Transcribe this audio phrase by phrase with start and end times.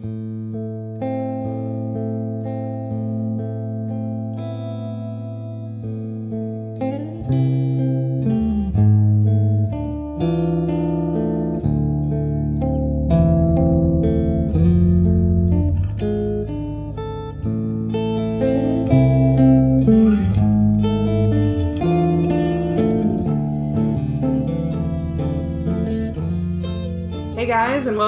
[0.00, 0.29] guys, and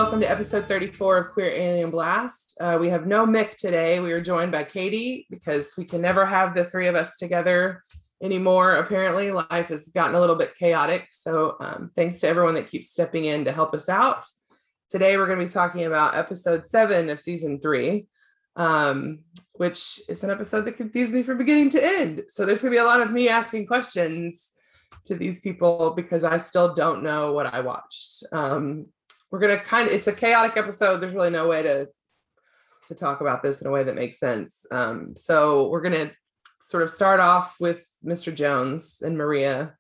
[0.03, 2.59] welcome to episode 34 of Queer Alien Blast.
[2.61, 4.01] Uh, we have no Mick today.
[4.01, 7.85] We are joined by Katie because we can never have the three of us together
[8.21, 8.75] anymore.
[8.79, 11.07] Apparently, life has gotten a little bit chaotic.
[11.13, 14.27] So, um, thanks to everyone that keeps stepping in to help us out.
[14.91, 18.09] Today, we're going to be talking about episode seven of season three,
[18.57, 19.21] um,
[19.55, 22.25] which is an episode that confused me from beginning to end.
[22.27, 24.51] So, there's going to be a lot of me asking questions
[25.05, 28.25] to these people because I still don't know what I watched.
[28.33, 28.87] Um,
[29.33, 30.99] we're gonna kind of it's a chaotic episode.
[30.99, 31.89] There's really no way to
[32.89, 34.67] to talk about this in a way that makes sense.
[34.71, 36.13] Um, so we're gonna
[36.63, 38.33] sort of start off with Mr.
[38.33, 39.75] Jones and Maria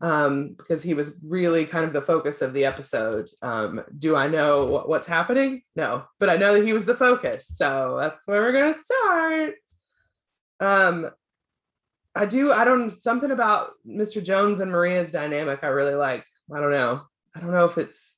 [0.00, 3.28] um, because he was really kind of the focus of the episode.
[3.40, 5.62] Um, do I know what, what's happening?
[5.76, 7.46] No, but I know that he was the focus.
[7.54, 9.54] So that's where we're gonna start.
[10.60, 11.10] Um,
[12.16, 12.50] I do.
[12.50, 12.90] I don't.
[13.00, 14.22] Something about Mr.
[14.24, 15.60] Jones and Maria's dynamic.
[15.62, 16.24] I really like.
[16.52, 17.02] I don't know.
[17.36, 18.17] I don't know if it's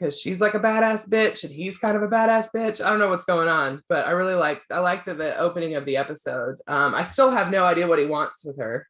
[0.00, 2.84] because she's like a badass bitch and he's kind of a badass bitch.
[2.84, 5.74] I don't know what's going on, but I really like I like the, the opening
[5.74, 6.56] of the episode.
[6.66, 8.88] Um, I still have no idea what he wants with her.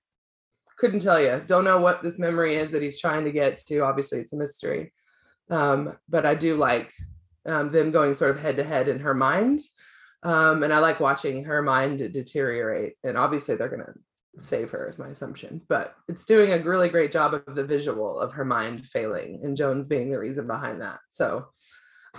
[0.79, 1.43] Couldn't tell you.
[1.47, 3.81] Don't know what this memory is that he's trying to get to.
[3.81, 4.93] Obviously, it's a mystery.
[5.51, 6.93] Um, but I do like
[7.45, 9.61] um, them going sort of head to head in her mind.
[10.23, 12.95] Um, and I like watching her mind deteriorate.
[13.03, 13.95] And obviously, they're gonna
[14.41, 18.19] save her is my assumption but it's doing a really great job of the visual
[18.19, 21.47] of her mind failing and jones being the reason behind that so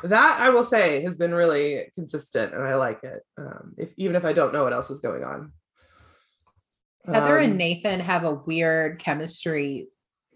[0.03, 4.15] that i will say has been really consistent and i like it um, if even
[4.15, 5.51] if i don't know what else is going on
[7.05, 9.87] heather um, and nathan have a weird chemistry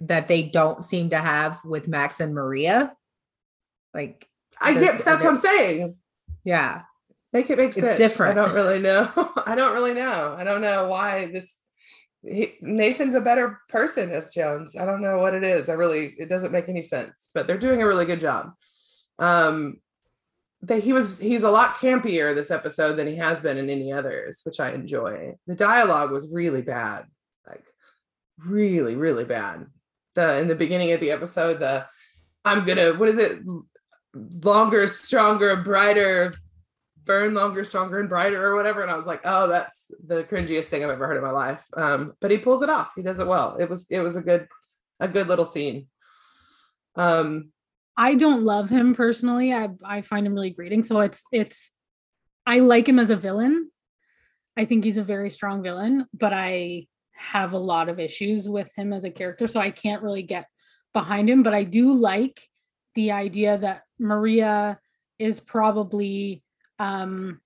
[0.02, 2.94] that they don't seem to have with max and maria
[3.94, 4.28] like
[4.60, 5.96] i get that's what i'm saying
[6.44, 6.82] yeah
[7.36, 7.86] make it make sense.
[7.86, 8.40] It's different.
[8.40, 9.12] I don't really know.
[9.46, 10.36] I don't really know.
[10.38, 11.60] I don't know why this
[12.28, 14.76] he, Nathan's a better person as Jones.
[14.76, 15.70] I don't know what it is.
[15.70, 18.52] I really it doesn't make any sense, but they're doing a really good job.
[19.20, 19.78] Um
[20.62, 23.94] they, he was he's a lot campier this episode than he has been in any
[23.94, 25.34] others, which I enjoy.
[25.48, 27.06] The dialogue was really bad.
[27.48, 27.66] Like
[28.40, 29.68] really really bad.
[30.16, 31.86] The in the beginning of the episode the
[32.44, 33.42] I'm to what is it
[34.16, 36.34] longer, stronger, brighter,
[37.06, 38.82] burn longer, stronger, and brighter, or whatever.
[38.82, 41.64] And I was like, oh, that's the cringiest thing I've ever heard in my life.
[41.76, 42.92] Um, but he pulls it off.
[42.96, 43.58] He does it well.
[43.58, 44.48] It was it was a good
[45.00, 45.88] a good little scene.
[46.96, 47.52] Um,
[47.98, 49.54] I don't love him personally.
[49.54, 50.84] I I find him really grating.
[50.84, 51.72] So it's it's
[52.46, 53.72] I like him as a villain.
[54.58, 58.74] I think he's a very strong villain, but I have a lot of issues with
[58.76, 60.48] him as a character, so I can't really get
[60.94, 61.44] behind him.
[61.44, 62.42] But I do like
[62.94, 64.80] the idea that Maria
[65.20, 66.44] is probably
[66.80, 67.42] um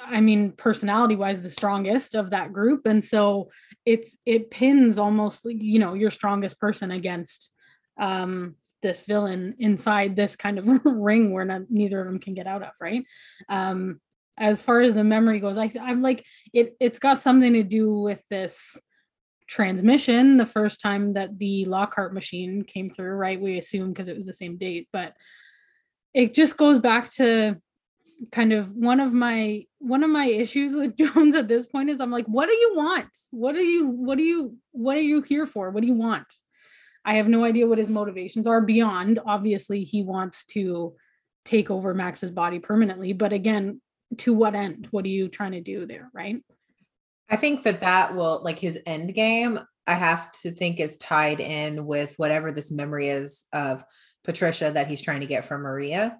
[0.00, 2.86] I mean, personality wise, the strongest of that group.
[2.86, 3.50] And so
[3.84, 7.50] it's, it pins almost, you know, your strongest person against
[7.98, 12.46] um, this villain inside this kind of ring where not, neither of them can get
[12.46, 12.72] out of.
[12.80, 13.04] Right.
[13.48, 14.00] Um,
[14.38, 18.00] as far as the memory goes, I, I'm like, it, it's got something to do
[18.00, 18.78] with this
[19.46, 23.14] transmission the first time that the Lockhart machine came through.
[23.14, 23.40] Right.
[23.40, 25.14] We assume because it was the same date, but
[26.14, 27.60] it just goes back to
[28.30, 32.00] kind of one of my one of my issues with Jones at this point is
[32.00, 33.08] I'm like, what do you want?
[33.30, 35.70] What are you what do you what are you here for?
[35.70, 36.32] What do you want?
[37.04, 40.94] I have no idea what his motivations are beyond obviously he wants to
[41.44, 43.80] take over Max's body permanently, but again,
[44.18, 44.86] to what end?
[44.92, 46.36] What are you trying to do there, right?
[47.28, 51.40] I think that that will like his end game I have to think is tied
[51.40, 53.82] in with whatever this memory is of
[54.22, 56.18] Patricia that he's trying to get from Maria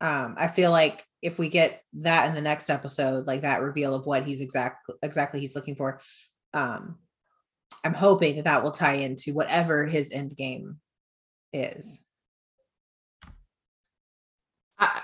[0.00, 3.94] um, I feel like if we get that in the next episode, like that reveal
[3.94, 6.00] of what he's exactly exactly he's looking for,
[6.54, 6.98] um,
[7.84, 10.78] I'm hoping that that will tie into whatever his end game
[11.52, 12.04] is.
[14.78, 15.02] I,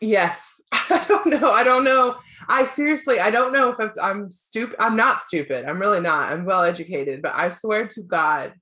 [0.00, 1.50] yes, I don't know.
[1.50, 2.16] I don't know.
[2.48, 4.76] I seriously, I don't know if I'm stupid.
[4.78, 5.64] I'm not stupid.
[5.64, 6.32] I'm really not.
[6.32, 8.52] I'm well educated, but I swear to God,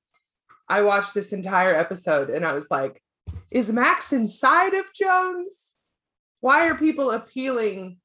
[0.69, 3.03] I watched this entire episode and I was like,
[3.51, 5.66] is Max inside of Jones?
[6.47, 7.97] Why are people appealing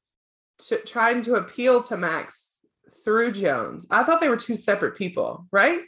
[0.65, 2.61] to trying to appeal to Max
[3.03, 3.85] through Jones?
[3.91, 5.83] I thought they were two separate people, right?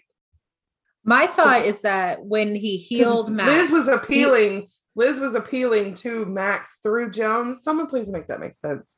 [1.04, 6.26] My thought is that when he healed Max, Liz was appealing Liz was appealing to
[6.26, 7.64] Max through Jones.
[7.64, 8.98] Someone please make that make sense.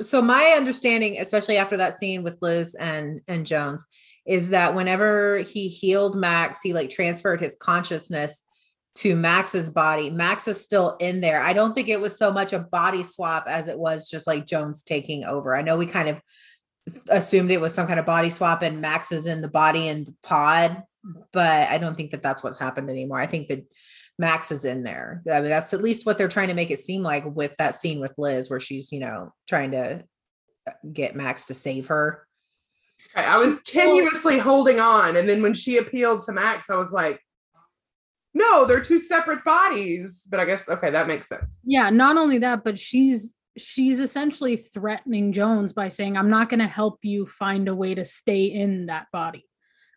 [0.00, 3.86] So my understanding, especially after that scene with Liz and and Jones,
[4.26, 8.42] is that whenever he healed Max, he like transferred his consciousness
[8.96, 10.10] to Max's body.
[10.10, 11.42] Max is still in there.
[11.42, 14.46] I don't think it was so much a body swap as it was just like
[14.46, 15.54] Jones taking over.
[15.54, 16.20] I know we kind of
[17.08, 20.06] assumed it was some kind of body swap and Max is in the body and
[20.06, 20.82] the pod,
[21.32, 23.20] but I don't think that that's what's happened anymore.
[23.20, 23.66] I think that
[24.18, 25.22] Max is in there.
[25.30, 27.74] I mean, that's at least what they're trying to make it seem like with that
[27.74, 30.04] scene with Liz, where she's, you know, trying to
[30.66, 32.26] uh, get Max to save her.
[33.14, 35.16] I was tenuously holding on.
[35.16, 37.20] And then when she appealed to Max, I was like,
[38.36, 40.26] no, they're two separate bodies.
[40.28, 41.60] But I guess, okay, that makes sense.
[41.64, 46.60] Yeah, not only that, but she's she's essentially threatening Jones by saying, I'm not going
[46.60, 49.48] to help you find a way to stay in that body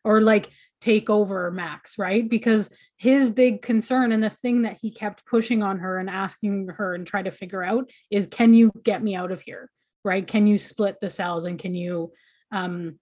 [0.06, 0.50] or like
[0.80, 2.30] take over Max, right?
[2.30, 6.70] Because his big concern and the thing that he kept pushing on her and asking
[6.78, 9.70] her and try to figure out is can you get me out of here?
[10.06, 10.26] Right?
[10.26, 12.14] Can you split the cells and can you
[12.54, 12.98] um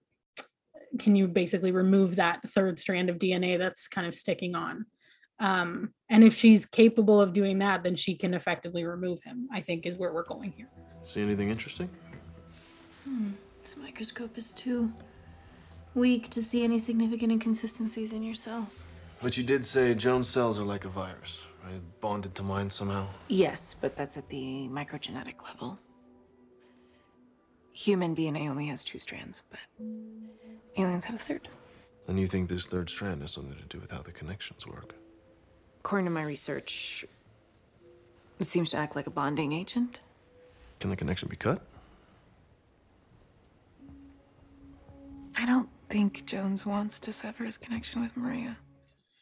[0.98, 4.86] can you basically remove that third strand of DNA that's kind of sticking on?
[5.40, 9.60] Um, and if she's capable of doing that, then she can effectively remove him, I
[9.60, 10.68] think is where we're going here.
[11.04, 11.88] See anything interesting?
[13.04, 13.30] Hmm.
[13.62, 14.92] This microscope is too
[15.94, 18.84] weak to see any significant inconsistencies in your cells.
[19.22, 21.80] But you did say Jones cells are like a virus, right?
[22.00, 23.06] Bonded to mine somehow.
[23.28, 25.78] Yes, but that's at the microgenetic level.
[27.72, 29.60] Human DNA only has two strands, but
[30.76, 31.48] aliens have a third.
[32.06, 34.94] And you think this third strand has something to do with how the connections work?
[35.80, 37.04] According to my research,
[38.38, 40.00] it seems to act like a bonding agent.
[40.80, 41.60] Can the connection be cut?
[45.36, 48.56] I don't think Jones wants to sever his connection with Maria.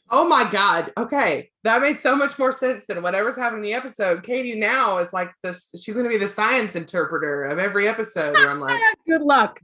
[0.08, 0.92] Oh my God.
[0.96, 1.50] Okay.
[1.64, 4.22] That made so much more sense than whatever's happening in the episode.
[4.22, 8.34] Katie now is like this, she's going to be the science interpreter of every episode
[8.36, 9.60] where I'm like, Good luck.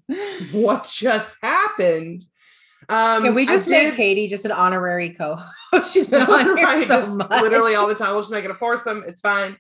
[0.50, 2.25] what just happened?
[2.88, 5.49] Um, Can we I just make did- Katie just an honorary co-host?
[5.91, 7.31] She's been on here Right, so much.
[7.43, 8.13] literally all the time.
[8.13, 9.05] We'll just make it a foursome.
[9.07, 9.57] It's fine.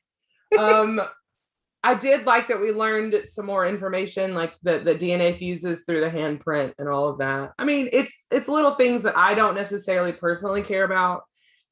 [0.58, 1.00] Um,
[1.84, 6.00] I did like that we learned some more information, like the the DNA fuses through
[6.00, 7.52] the handprint and all of that.
[7.58, 11.22] I mean, it's it's little things that I don't necessarily personally care about.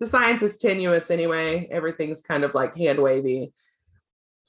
[0.01, 1.69] The science is tenuous anyway.
[1.71, 3.53] Everything's kind of like hand wavy.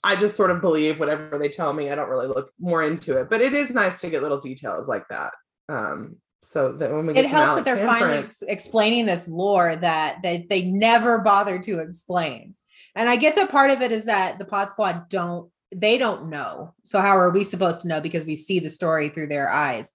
[0.04, 1.92] I just sort of believe whatever they tell me.
[1.92, 4.88] I don't really look more into it, but it is nice to get little details
[4.88, 5.34] like that.
[5.70, 9.76] Um, so that when we get it helps that they're finally ex- explaining this lore
[9.76, 12.56] that they, they never bothered to explain.
[12.96, 16.30] And I get that part of it is that the pod squad don't they don't
[16.30, 16.74] know.
[16.84, 19.94] So how are we supposed to know because we see the story through their eyes?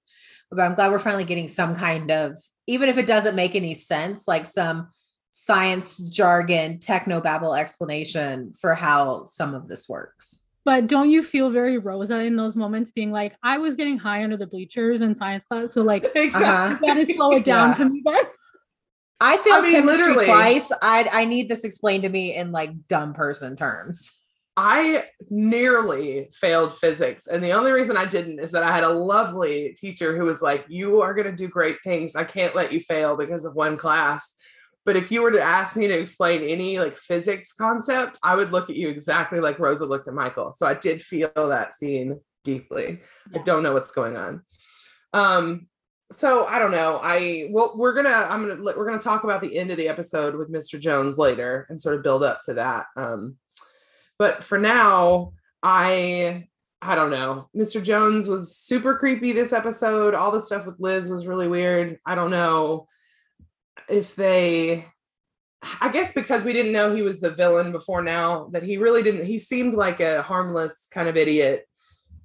[0.51, 2.33] But I'm glad we're finally getting some kind of
[2.67, 4.89] even if it doesn't make any sense, like some
[5.33, 10.46] science jargon, techno babble explanation for how some of this works.
[10.67, 14.25] But don't you feel very Rosa in those moments being like, I was getting high
[14.25, 15.73] under the bleachers in science class.
[15.73, 16.89] So like exactly.
[16.89, 17.75] you gotta slow it down Yeah.
[17.77, 18.33] for me, but
[19.21, 20.27] I feel I mean, chemistry literally.
[20.27, 20.71] twice.
[20.83, 24.11] I I need this explained to me in like dumb person terms.
[24.59, 27.27] I nearly failed physics.
[27.27, 30.41] And the only reason I didn't is that I had a lovely teacher who was
[30.43, 32.17] like, You are going to do great things.
[32.17, 34.33] I can't let you fail because of one class.
[34.87, 38.53] But if you were to ask me to explain any like physics concept, I would
[38.53, 40.55] look at you exactly like Rosa looked at Michael.
[40.56, 43.02] So I did feel that scene deeply.
[43.35, 44.43] I don't know what's going on.
[45.12, 45.66] Um,
[46.12, 47.00] so I don't know.
[47.02, 50.37] I well, we're gonna I'm gonna we're gonna talk about the end of the episode
[50.37, 50.78] with Mr.
[50.78, 52.87] Jones later and sort of build up to that.
[52.97, 53.38] Um,
[54.21, 55.33] but for now,
[55.64, 56.47] I
[56.81, 57.49] I don't know.
[57.57, 57.83] Mr.
[57.83, 60.14] Jones was super creepy this episode.
[60.14, 61.99] All the stuff with Liz was really weird.
[62.07, 62.87] I don't know
[63.88, 64.87] if they
[65.81, 69.02] I guess because we didn't know he was the villain before now, that he really
[69.02, 71.66] didn't he seemed like a harmless kind of idiot.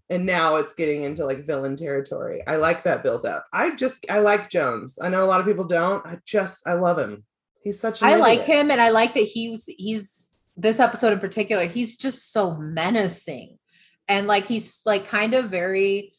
[0.10, 2.44] And now it's getting into like villain territory.
[2.46, 3.48] I like that build up.
[3.53, 5.00] I just I like Jones.
[5.01, 6.06] I know a lot of people don't.
[6.06, 7.24] I just I love him.
[7.63, 11.65] He's such I like him and I like that he's he's this episode in particular,
[11.65, 13.58] he's just so menacing.
[14.08, 16.13] And like he's like kind of very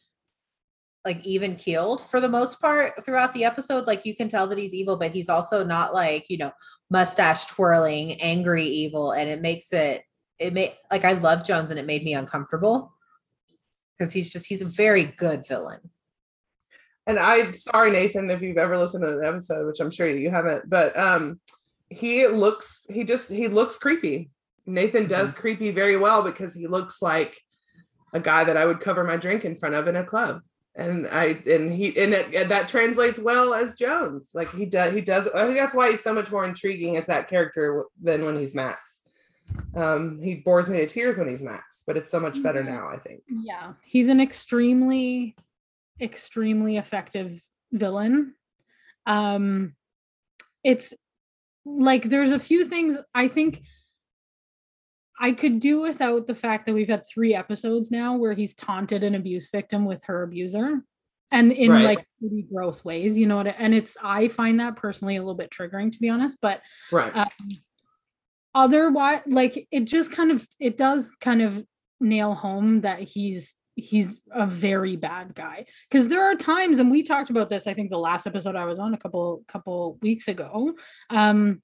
[1.05, 3.87] like even keeled for the most part throughout the episode.
[3.87, 6.53] Like you can tell that he's evil, but he's also not like, you know,
[6.91, 9.13] mustache twirling, angry evil.
[9.13, 10.03] And it makes it
[10.39, 12.93] it made like I love Jones and it made me uncomfortable.
[13.99, 15.81] Because he's just he's a very good villain.
[17.07, 20.31] and I sorry Nathan if you've ever listened to the episode, which I'm sure you
[20.31, 21.41] haven't, but um
[21.91, 24.31] he looks he just he looks creepy.
[24.67, 27.37] Nathan does creepy very well because he looks like
[28.15, 30.43] a guy that I would cover my drink in front of in a club.
[30.75, 34.31] And I and he and, it, and that translates well as Jones.
[34.35, 37.07] Like he does he does I think that's why he's so much more intriguing as
[37.07, 39.01] that character than when he's Max.
[39.75, 42.69] Um, he bores me to tears when he's Max, but it's so much better Mhm.
[42.69, 43.23] now, I think.
[43.29, 45.37] Yeah, he's an extremely,
[46.01, 48.35] extremely effective villain.
[49.05, 49.75] Um,
[50.65, 50.95] it's
[51.67, 53.63] like there's a few things I think
[55.23, 59.05] I could do without the fact that we've had three episodes now where he's taunted
[59.05, 60.83] an abuse victim with her abuser
[61.31, 61.85] and in Right.
[61.85, 63.55] like pretty gross ways, you know what?
[63.57, 66.61] And it's I find that personally a little bit triggering to be honest, but
[66.91, 67.15] Right.
[67.17, 67.29] um,
[68.55, 71.65] otherwise like it just kind of it does kind of
[72.01, 77.03] nail home that he's he's a very bad guy because there are times and we
[77.03, 80.29] talked about this i think the last episode i was on a couple couple weeks
[80.29, 80.75] ago
[81.09, 81.63] um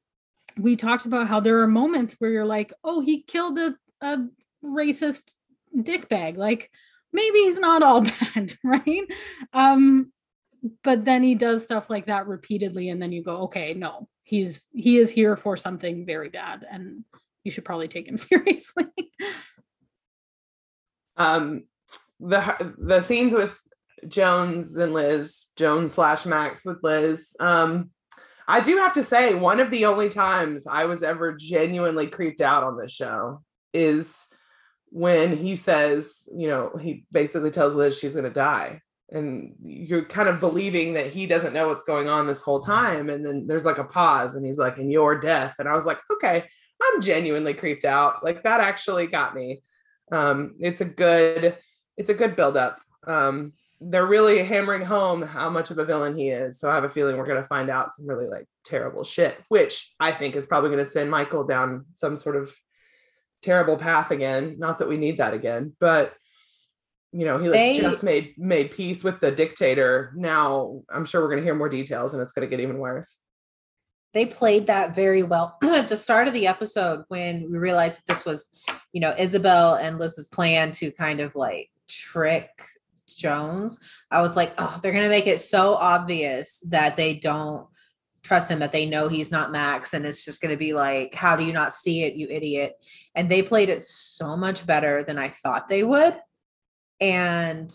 [0.59, 4.27] we talked about how there are moments where you're like oh he killed a, a
[4.65, 5.35] racist
[5.77, 6.71] dickbag like
[7.13, 8.01] maybe he's not all
[8.35, 9.05] bad right?
[9.53, 10.13] Um
[10.83, 14.67] but then he does stuff like that repeatedly and then you go okay no he's
[14.73, 17.05] he is here for something very bad and
[17.45, 18.87] you should probably take him seriously.
[21.17, 21.65] Um
[22.21, 23.59] the the scenes with
[24.07, 27.91] jones and liz jones slash max with liz um
[28.49, 32.41] i do have to say one of the only times i was ever genuinely creeped
[32.41, 33.41] out on this show
[33.73, 34.27] is
[34.91, 38.81] when he says you know he basically tells liz she's going to die.
[39.11, 43.09] And you're kind of believing that he doesn't know what's going on this whole time.
[43.09, 45.55] And then there's like a pause and he's like in your death.
[45.59, 46.45] And i was like okay
[46.83, 48.23] i'm genuinely creeped out.
[48.23, 49.63] Like that actually got me.
[50.13, 51.57] Um it's a good
[51.97, 56.17] it's a good build up um they're really hammering home how much of a villain
[56.17, 56.59] he is.
[56.59, 59.39] So i have a feeling we're going to find out some really like terrible shit
[59.49, 62.55] which i think is probably going to send michael down some sort of
[63.41, 64.57] terrible path again.
[64.59, 66.15] Not that we need that again but
[67.13, 70.13] you know he like They- just made made peace with the dictator.
[70.17, 72.79] Now i'm sure we're going to hear more details and it's going to get even
[72.79, 73.17] worse.
[74.15, 75.57] They played that very well.
[75.63, 78.49] At the start of the episode when we realized that this was,
[78.93, 82.49] you know, Isabel and Liz's plan to kind of like trick
[83.19, 83.79] Jones.
[84.11, 87.67] I was like, oh, they're gonna make it so obvious that they don't
[88.23, 91.37] trust him, that they know he's not Max, and it's just gonna be like, how
[91.37, 92.75] do you not see it, you idiot?
[93.15, 96.15] And they played it so much better than I thought they would.
[97.01, 97.73] And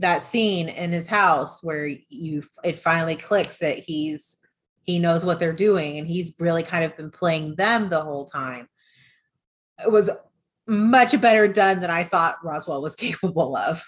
[0.00, 4.38] that scene in his house where you it finally clicks that he's
[4.84, 8.24] he knows what they're doing and he's really kind of been playing them the whole
[8.24, 8.66] time
[9.84, 10.10] it was
[10.66, 13.84] much better done than i thought roswell was capable of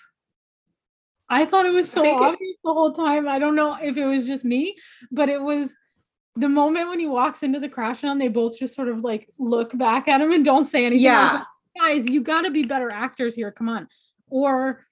[1.32, 3.26] I thought it was so obvious the whole time.
[3.26, 4.76] I don't know if it was just me,
[5.10, 5.74] but it was
[6.36, 9.76] the moment when he walks into the Crashdown, they both just sort of like look
[9.76, 11.04] back at him and don't say anything.
[11.04, 11.46] Yeah like,
[11.78, 13.50] Guys, you got to be better actors here.
[13.50, 13.88] Come on.
[14.28, 14.84] Or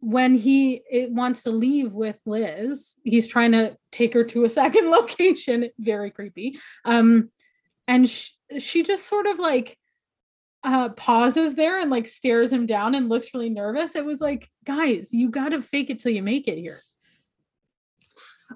[0.00, 4.50] when he it wants to leave with Liz, he's trying to take her to a
[4.50, 5.68] second location.
[5.78, 6.58] Very creepy.
[6.84, 7.30] Um,
[7.86, 9.76] and sh- she just sort of like
[10.62, 13.94] uh pauses there and like stares him down and looks really nervous.
[13.94, 16.80] It was like, guys, you gotta fake it till you make it here.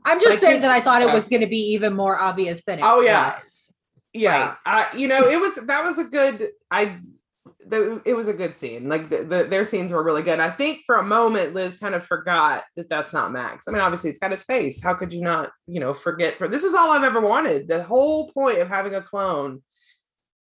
[0.05, 1.15] i'm just Like saying that i thought it yeah.
[1.15, 3.39] was going to be even more obvious than it Oh, yeah.
[3.45, 3.75] was
[4.13, 4.91] yeah Right.
[4.93, 6.99] I, you know it was that was a good i
[7.67, 10.51] the, it was a good scene like the, the, their scenes were really good i
[10.51, 14.09] think for a moment liz kind of forgot that that's not max i mean obviously
[14.11, 16.91] it's got his face how could you not you know forget for this is all
[16.93, 19.63] i've ever wanted the whole point of having a clone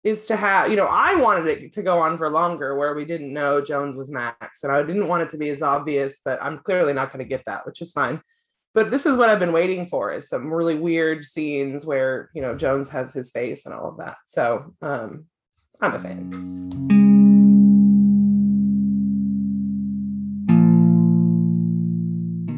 [0.08, 3.06] is to have you know i wanted it to go on for longer where we
[3.06, 6.42] didn't know jones was max and i didn't want it to be as obvious but
[6.42, 8.22] i'm clearly not going to get that which is fine
[8.78, 12.44] but this is what I've been waiting for is some really weird scenes where you
[12.44, 14.18] know Jones has his face and all of that.
[14.28, 15.26] So um
[15.82, 16.78] I'm a fan.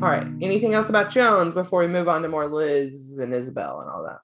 [0.04, 0.28] All right.
[0.42, 4.04] Anything else about Jones before we move on to more Liz and Isabel and all
[4.04, 4.20] that?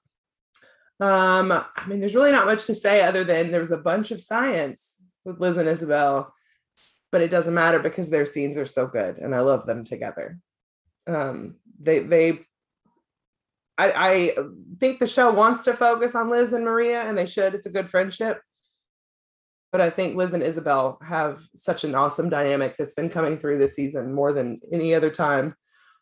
[0.98, 4.10] Um, I mean, there's really not much to say other than there was a bunch
[4.10, 6.32] of science with Liz and Isabel,
[7.12, 10.38] but it doesn't matter because their scenes are so good and I love them together
[11.06, 12.40] um they they
[13.78, 14.36] I, I
[14.80, 17.54] think the show wants to focus on Liz and Maria, and they should.
[17.54, 18.40] It's a good friendship.
[19.70, 23.58] But I think Liz and Isabel have such an awesome dynamic that's been coming through
[23.58, 25.54] this season more than any other time.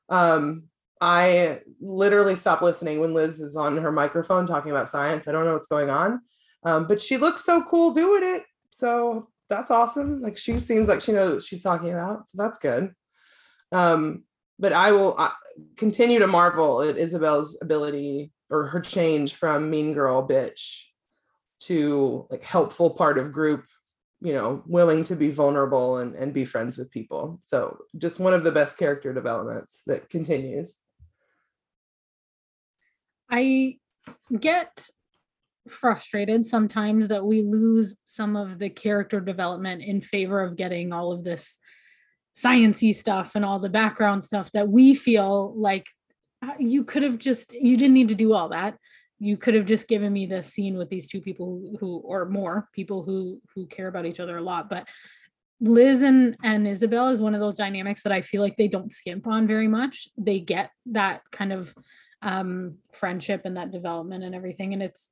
[0.09, 0.69] Um,
[1.05, 5.29] I literally stop listening when Liz is on her microphone talking about science.
[5.29, 6.23] I don't know what's going on,
[6.65, 8.45] um, but she looks so cool doing it.
[8.71, 10.23] So that's awesome.
[10.23, 12.27] Like she seems like she knows what she's talking about.
[12.31, 12.95] So that's good.
[13.71, 14.25] Um,
[14.59, 15.33] but I will uh,
[15.77, 20.85] continue to marvel at Isabel's ability or her change from mean girl bitch
[21.65, 23.67] to like helpful part of group,
[24.23, 27.43] you know, willing to be vulnerable and, and be friends with people.
[27.45, 30.79] So just one of the best character developments that continues.
[33.31, 33.79] I
[34.39, 34.89] get
[35.69, 41.13] frustrated sometimes that we lose some of the character development in favor of getting all
[41.13, 41.59] of this
[42.37, 45.87] sciency stuff and all the background stuff that we feel like
[46.43, 48.77] uh, you could have just you didn't need to do all that.
[49.19, 52.27] You could have just given me this scene with these two people who, who or
[52.27, 54.69] more people who who care about each other a lot.
[54.69, 54.87] But
[55.61, 58.93] liz and and isabel is one of those dynamics that i feel like they don't
[58.93, 60.09] skimp on very much.
[60.19, 61.75] They get that kind of
[62.25, 64.73] um friendship and that development and everything.
[64.73, 65.11] And it's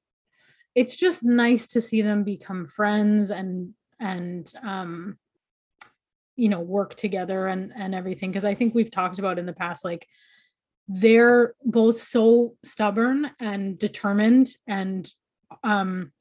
[0.74, 5.18] it's just nice to see them become friends and and um
[6.34, 8.30] you know work together and and everything.
[8.30, 10.08] Because i think we've talked about in the past like
[10.88, 15.10] they're both so stubborn and determined and
[15.62, 16.12] um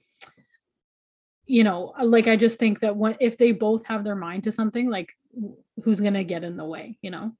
[1.46, 4.52] you know like i just think that when if they both have their mind to
[4.52, 5.14] something like
[5.84, 7.32] who's going to get in the way you know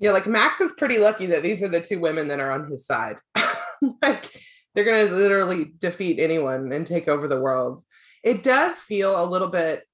[0.00, 2.68] Yeah, like Max is pretty lucky that these are the two women that are on
[2.68, 3.16] his side.
[4.02, 4.30] like
[4.74, 7.82] they're gonna literally defeat anyone and take over the world.
[8.24, 9.84] It does feel a little bit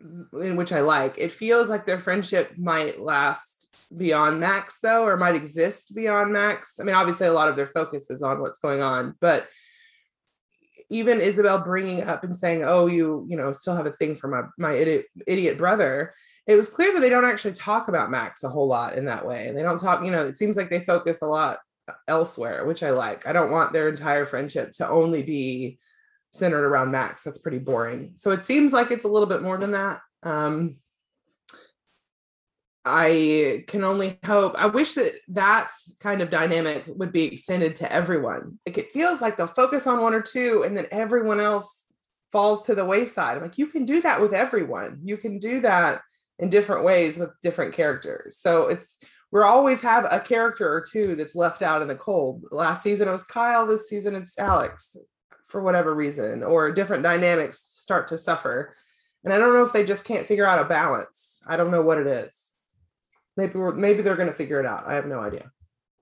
[0.00, 1.16] in which I like.
[1.18, 6.78] It feels like their friendship might last beyond Max though, or might exist beyond Max.
[6.80, 9.48] I mean, obviously a lot of their focus is on what's going on, but
[10.90, 14.28] even Isabel bringing up and saying, "Oh, you, you know, still have a thing for
[14.28, 16.14] my my idiot idiot brother."
[16.46, 19.26] It was clear that they don't actually talk about Max a whole lot in that
[19.26, 19.52] way.
[19.54, 21.58] They don't talk, you know, it seems like they focus a lot
[22.08, 23.26] elsewhere, which I like.
[23.26, 25.78] I don't want their entire friendship to only be
[26.30, 27.22] centered around Max.
[27.22, 28.14] That's pretty boring.
[28.16, 30.00] So it seems like it's a little bit more than that.
[30.22, 30.76] Um,
[32.84, 34.54] I can only hope.
[34.58, 35.70] I wish that that
[36.00, 38.58] kind of dynamic would be extended to everyone.
[38.66, 41.86] Like it feels like they'll focus on one or two, and then everyone else
[42.32, 43.36] falls to the wayside.
[43.36, 45.00] I'm like, you can do that with everyone.
[45.04, 46.00] You can do that
[46.42, 48.36] in different ways with different characters.
[48.36, 48.98] So it's
[49.30, 52.44] we're always have a character or two that's left out in the cold.
[52.50, 53.64] Last season it was Kyle.
[53.64, 54.96] This season it's Alex,
[55.48, 58.74] for whatever reason, or different dynamics start to suffer.
[59.24, 61.40] And I don't know if they just can't figure out a balance.
[61.46, 62.50] I don't know what it is.
[63.36, 64.84] Maybe we're, maybe they're going to figure it out.
[64.86, 65.50] I have no idea.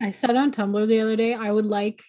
[0.03, 2.03] I said on Tumblr the other day, I would like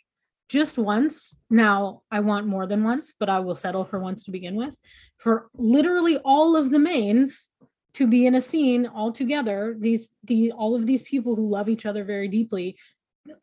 [0.47, 1.38] just once.
[1.49, 4.77] Now, I want more than once, but I will settle for once to begin with.
[5.17, 7.50] For literally all of the mains
[7.93, 11.69] to be in a scene all together, these the all of these people who love
[11.69, 12.77] each other very deeply.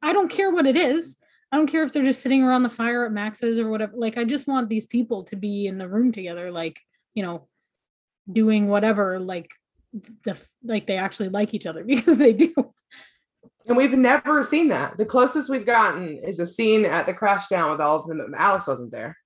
[0.02, 1.16] I don't care what it is.
[1.52, 3.92] I don't care if they're just sitting around the fire at Max's or whatever.
[3.96, 6.78] Like I just want these people to be in the room together, like,
[7.14, 7.48] you know,
[8.30, 9.50] doing whatever, like
[10.24, 12.52] the like they actually like each other because they do.
[13.66, 14.96] And we've never seen that.
[14.96, 18.34] The closest we've gotten is a scene at the Crashdown with all of them.
[18.36, 19.16] Alex wasn't there.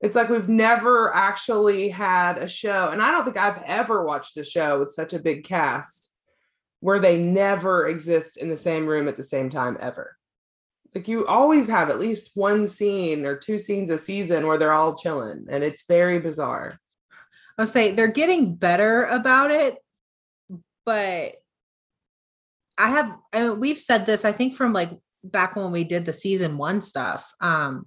[0.00, 4.36] It's like we've never actually had a show, and I don't think I've ever watched
[4.36, 6.12] a show with such a big cast
[6.80, 10.16] where they never exist in the same room at the same time ever.
[10.94, 14.72] Like you always have at least one scene or two scenes a season where they're
[14.72, 16.78] all chilling, and it's very bizarre.
[17.56, 19.78] I'll say they're getting better about it,
[20.84, 21.36] but
[22.76, 24.90] I have and we've said this, I think from like
[25.22, 27.32] back when we did the season one stuff.
[27.40, 27.86] Um,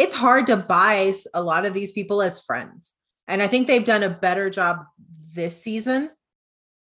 [0.00, 2.94] it's hard to buy a lot of these people as friends.
[3.28, 4.78] And I think they've done a better job
[5.34, 6.10] this season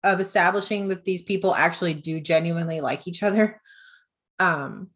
[0.04, 3.60] of establishing that these people actually do genuinely like each other.
[4.40, 4.92] Um,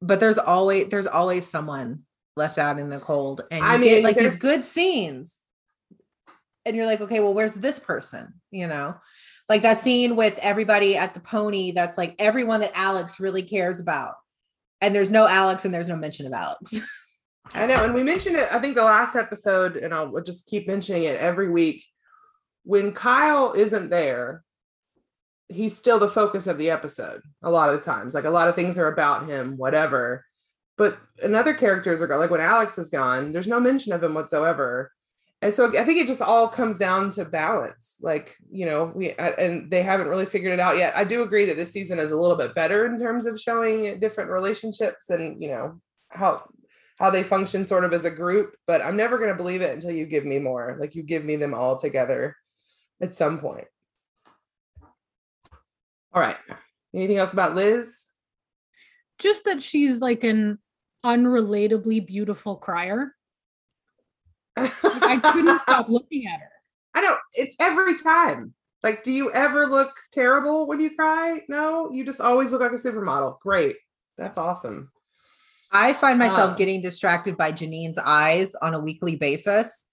[0.00, 2.04] but there's always there's always someone
[2.36, 5.40] left out in the cold, and you I get mean, like these there's- good scenes,
[6.64, 8.34] and you're like, okay, well, where's this person?
[8.52, 8.94] You know,
[9.48, 11.72] like that scene with everybody at the pony.
[11.72, 14.14] That's like everyone that Alex really cares about,
[14.80, 16.74] and there's no Alex, and there's no mention of Alex.
[17.54, 18.52] I know, and we mentioned it.
[18.52, 21.84] I think the last episode, and I'll just keep mentioning it every week.
[22.64, 24.42] When Kyle isn't there,
[25.48, 27.22] he's still the focus of the episode.
[27.42, 30.24] A lot of times, like a lot of things are about him, whatever.
[30.76, 34.92] But another characters are like when Alex is gone, there's no mention of him whatsoever.
[35.42, 37.96] And so I think it just all comes down to balance.
[38.00, 40.96] Like you know, we and they haven't really figured it out yet.
[40.96, 43.98] I do agree that this season is a little bit better in terms of showing
[44.00, 46.42] different relationships and you know how
[46.96, 49.74] how they function sort of as a group, but I'm never going to believe it
[49.74, 50.76] until you give me more.
[50.80, 52.36] Like you give me them all together
[53.00, 53.66] at some point.
[56.12, 56.36] All right.
[56.94, 58.06] Anything else about Liz?
[59.18, 60.58] Just that she's like an
[61.04, 63.12] unrelatably beautiful crier.
[64.56, 66.50] Like, I couldn't stop looking at her.
[66.94, 68.54] I don't, it's every time.
[68.82, 71.42] Like, do you ever look terrible when you cry?
[71.48, 73.38] No, you just always look like a supermodel.
[73.40, 73.76] Great.
[74.16, 74.90] That's awesome.
[75.72, 76.56] I find myself Uh.
[76.56, 79.86] getting distracted by Jeanine's eyes on a weekly basis.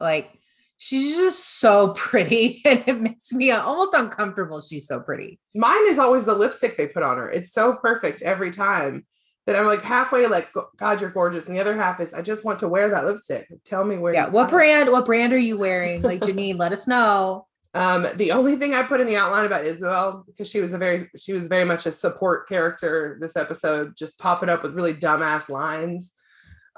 [0.00, 0.30] Like
[0.76, 4.60] she's just so pretty and it makes me almost uncomfortable.
[4.60, 5.38] She's so pretty.
[5.54, 7.30] Mine is always the lipstick they put on her.
[7.30, 9.06] It's so perfect every time.
[9.46, 12.46] that I'm like halfway like God, you're gorgeous, and the other half is I just
[12.46, 13.46] want to wear that lipstick.
[13.64, 14.14] Tell me where.
[14.14, 14.28] Yeah.
[14.30, 14.50] What it.
[14.52, 14.90] brand?
[14.90, 16.00] What brand are you wearing?
[16.00, 17.46] Like Janine, let us know.
[17.74, 20.78] Um, the only thing I put in the outline about Isabel, because she was a
[20.78, 24.94] very she was very much a support character this episode, just popping up with really
[24.94, 26.12] dumbass lines.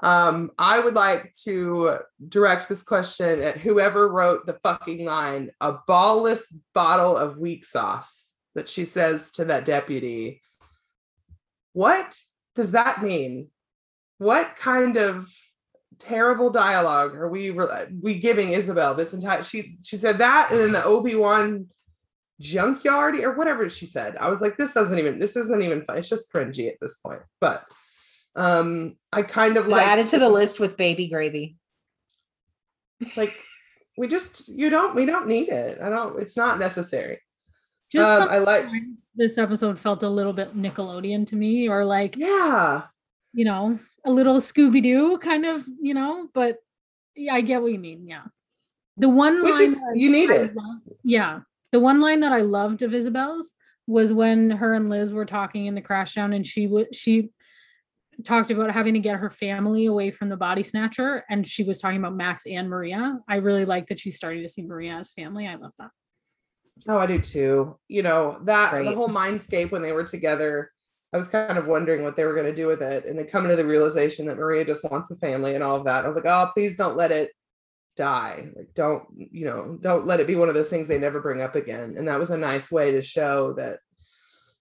[0.01, 5.75] Um, I would like to direct this question at whoever wrote the fucking line, a
[5.87, 10.41] ballless bottle of weak sauce that she says to that deputy.
[11.73, 12.17] What
[12.55, 13.49] does that mean?
[14.17, 15.31] What kind of
[15.99, 20.59] terrible dialogue are we re- we giving Isabel this entire she she said that and
[20.59, 21.67] then the Obi-Wan
[22.39, 24.15] junkyard or whatever she said.
[24.17, 25.97] I was like this doesn't even this isn't even fun.
[25.97, 27.21] It's just cringy at this point.
[27.41, 27.65] But
[28.35, 31.57] um I kind of Just like add it to the list with baby gravy.
[33.15, 33.33] like
[33.97, 35.79] we just you don't we don't need it.
[35.81, 37.19] I don't it's not necessary.
[37.91, 38.65] Just Um, I like
[39.15, 42.83] this episode felt a little bit Nickelodeon to me, or like yeah.
[43.33, 46.57] you know, a little Scooby Doo kind of, you know, but
[47.15, 48.07] yeah, I get what you mean.
[48.07, 48.23] Yeah.
[48.95, 50.55] The one Which line is you need I it.
[50.55, 51.41] love- yeah.
[51.73, 53.53] The one line that I loved of Isabel's
[53.85, 57.29] was when her and Liz were talking in the Crashdown and she would she
[58.23, 61.79] talked about having to get her family away from the body snatcher and she was
[61.79, 63.19] talking about Max and Maria.
[63.27, 65.47] I really like that she's starting to see Maria as family.
[65.47, 65.91] I love that.
[66.87, 67.77] Oh, I do too.
[67.89, 70.71] You know, that the whole mindscape when they were together,
[71.13, 73.05] I was kind of wondering what they were going to do with it.
[73.05, 75.85] And then coming to the realization that Maria just wants a family and all of
[75.85, 76.03] that.
[76.03, 77.31] I was like, oh, please don't let it
[77.95, 78.49] die.
[78.55, 81.41] Like, don't, you know, don't let it be one of those things they never bring
[81.41, 81.95] up again.
[81.97, 83.79] And that was a nice way to show that,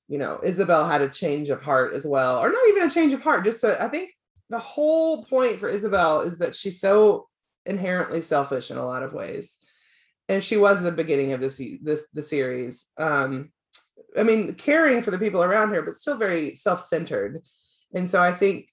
[0.09, 3.12] you know, Isabel had a change of heart as well, or not even a change
[3.12, 3.44] of heart.
[3.44, 4.12] Just so I think
[4.48, 7.26] the whole point for Isabel is that she's so
[7.64, 9.59] inherently selfish in a lot of ways
[10.28, 13.50] and she was the beginning of this this the series um
[14.16, 17.42] i mean caring for the people around her but still very self-centered.
[17.94, 18.68] And so i think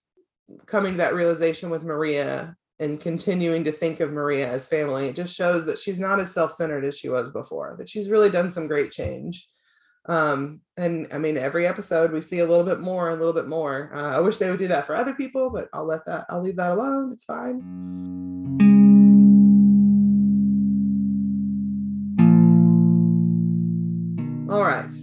[0.65, 5.15] coming to that realization with maria and continuing to think of maria as family it
[5.15, 8.51] just shows that she's not as self-centered as she was before that she's really done
[8.51, 9.47] some great change.
[10.08, 13.47] Um and i mean every episode we see a little bit more a little bit
[13.47, 13.91] more.
[13.95, 16.41] Uh, i wish they would do that for other people but i'll let that i'll
[16.41, 17.13] leave that alone.
[17.13, 17.62] It's fine.
[24.53, 24.93] All right.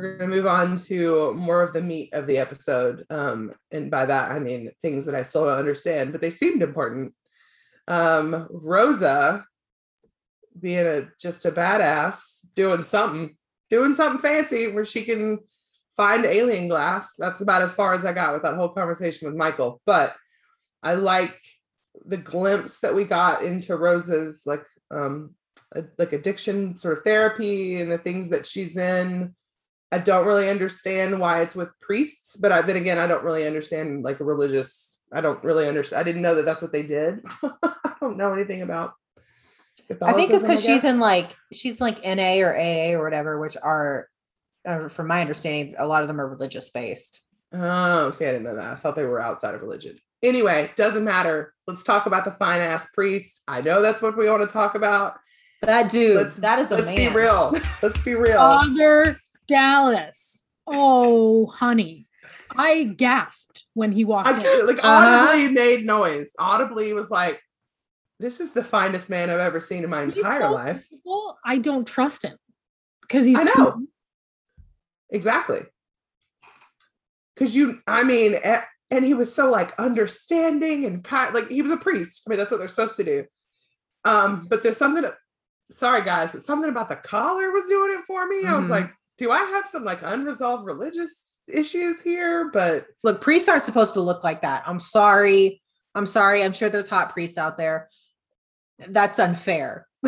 [0.00, 3.04] We're going to move on to more of the meat of the episode.
[3.10, 6.62] Um, and by that, I mean things that I still don't understand, but they seemed
[6.62, 7.12] important.
[7.86, 9.44] Um, Rosa
[10.58, 13.36] being a just a badass, doing something,
[13.68, 15.38] doing something fancy where she can
[15.98, 17.10] find alien glass.
[17.18, 19.82] That's about as far as I got with that whole conversation with Michael.
[19.84, 20.16] But
[20.82, 21.38] I like
[22.06, 25.34] the glimpse that we got into Rosa's like um
[25.74, 29.34] a- like addiction sort of therapy and the things that she's in.
[29.92, 33.46] I don't really understand why it's with priests, but I, then again, I don't really
[33.46, 34.98] understand like a religious.
[35.12, 36.00] I don't really understand.
[36.00, 37.20] I didn't know that that's what they did.
[37.42, 38.94] I don't know anything about.
[40.02, 43.56] I think it's because she's in like she's like NA or AA or whatever, which
[43.60, 44.08] are,
[44.64, 47.20] uh, from my understanding, a lot of them are religious based.
[47.52, 48.72] Oh, see, I didn't know that.
[48.72, 49.96] I thought they were outside of religion.
[50.22, 51.52] Anyway, doesn't matter.
[51.66, 53.42] Let's talk about the fine ass priest.
[53.48, 55.14] I know that's what we want to talk about.
[55.62, 56.96] That dude, Let's that is a let's man.
[56.96, 57.56] be real.
[57.82, 58.36] Let's be real.
[58.36, 59.18] Father
[59.50, 60.44] Dallas.
[60.66, 62.06] Oh, honey.
[62.56, 64.42] I gasped when he walked I in.
[64.42, 65.28] could, like Uh-huh.
[65.32, 66.32] audibly made noise.
[66.38, 67.42] Audibly was like,
[68.20, 71.38] "This is the finest man I've ever seen in my He's entire so life." beautiful,
[71.44, 72.36] I don't trust him
[73.02, 73.86] because he's I too- know.
[75.10, 75.62] Exactly.
[77.34, 78.34] Because you, I mean,
[78.90, 82.22] and he was so like understanding and kind, like he was a priest.
[82.26, 83.26] I mean, that's what they're supposed to do.
[84.04, 85.04] Um, but there's something.
[85.72, 88.44] Sorry, guys, something about the collar was doing it for me.
[88.44, 88.70] I was Mhm.
[88.70, 92.50] like, do I have some like unresolved religious issues here?
[92.50, 94.62] But Look, priests aren't supposed to look like that.
[94.66, 95.60] I'm sorry.
[95.94, 96.42] I'm sorry.
[96.42, 97.90] I'm sure there's hot priests out there.
[98.78, 99.86] That's unfair.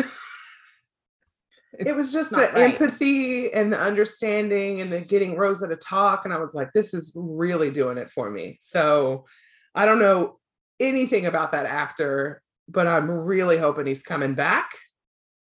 [1.77, 2.73] it was just the right.
[2.73, 6.25] empathy and the understanding and the getting Rosa to talk.
[6.25, 8.57] And I was like, this is really doing it for me.
[8.61, 9.25] So
[9.75, 10.39] I don't know
[10.79, 14.71] anything about that actor, but I'm really hoping he's coming back.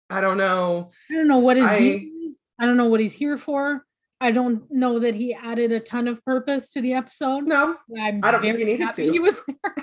[0.09, 0.92] I don't know.
[1.11, 1.96] I don't know what his I- deal
[2.29, 2.38] is.
[2.58, 3.84] I don't know what he's here for.
[4.20, 7.46] I don't know that he added a ton of purpose to the episode.
[7.46, 9.12] No, I'm I don't think very he needed to.
[9.12, 9.74] He was there.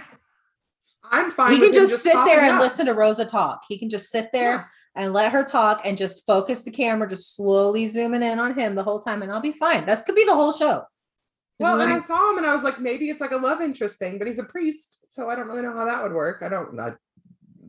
[1.12, 1.54] I'm fine.
[1.54, 2.62] he with can him just, sit there and up.
[2.62, 3.62] listen to Rosa talk.
[3.70, 4.64] He can just sit there Yeah.
[4.96, 8.74] and let her talk and just focus the camera, just slowly zooming in on him
[8.74, 9.86] the whole time, and I'll be fine.
[9.86, 10.84] That could be the whole show.
[11.60, 14.00] Well, and I saw him and I was like, maybe it's like a love interest
[14.00, 16.42] thing, but he's a priest, so I don't really know how that would work.
[16.42, 16.94] I don't, I,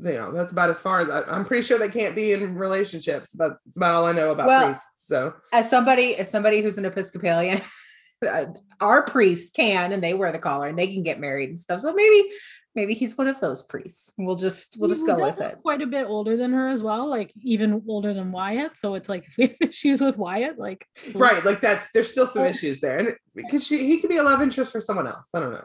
[0.03, 2.55] you know, that's about as far as I, I'm pretty sure they can't be in
[2.57, 4.85] relationships, but it's about all I know about Well, priests.
[5.07, 7.61] So As somebody, as somebody who's an Episcopalian,
[8.27, 8.47] uh,
[8.81, 11.81] our priests can and they wear the collar and they can get married and stuff.
[11.81, 12.31] So maybe
[12.75, 14.13] maybe he's one of those priests.
[14.19, 15.59] We'll just we'll just He go with it.
[15.63, 18.77] Quite a bit older than her as well, like even older than Wyatt.
[18.77, 21.45] So it's like if we have issues with Wyatt, like Right.
[21.45, 22.49] Like that's there's still some Oh.
[22.49, 22.99] issues there.
[22.99, 25.29] And because she he could be a love interest for someone else.
[25.35, 25.65] I don't know.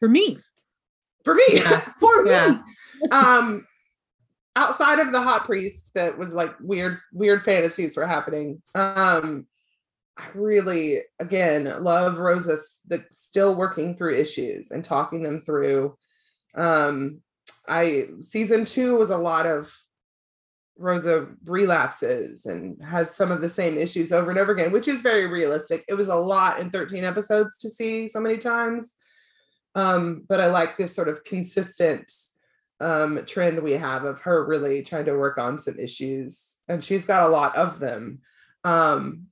[0.00, 0.38] for me,
[1.24, 1.44] For me.
[1.52, 1.78] Yeah.
[2.00, 2.30] for me.
[2.30, 2.58] Yeah.
[3.12, 3.66] um
[4.56, 9.46] outside of the hot priest that was like weird weird fantasies were happening um
[10.18, 15.96] i really again love rosa the still working through issues and talking them through.
[16.54, 17.22] Um
[17.66, 19.72] i season two was a lot of
[20.76, 25.00] rosa relapses and has some of the same issues over and over again which is
[25.00, 25.84] very realistic.
[25.88, 28.92] It was a lot in 13 episodes to see so many times.
[29.74, 32.12] Um but i like this sort of consistent
[32.82, 37.06] um trend we have of her really trying to work on some issues and she's
[37.06, 38.20] got a lot of them.
[38.64, 39.26] Um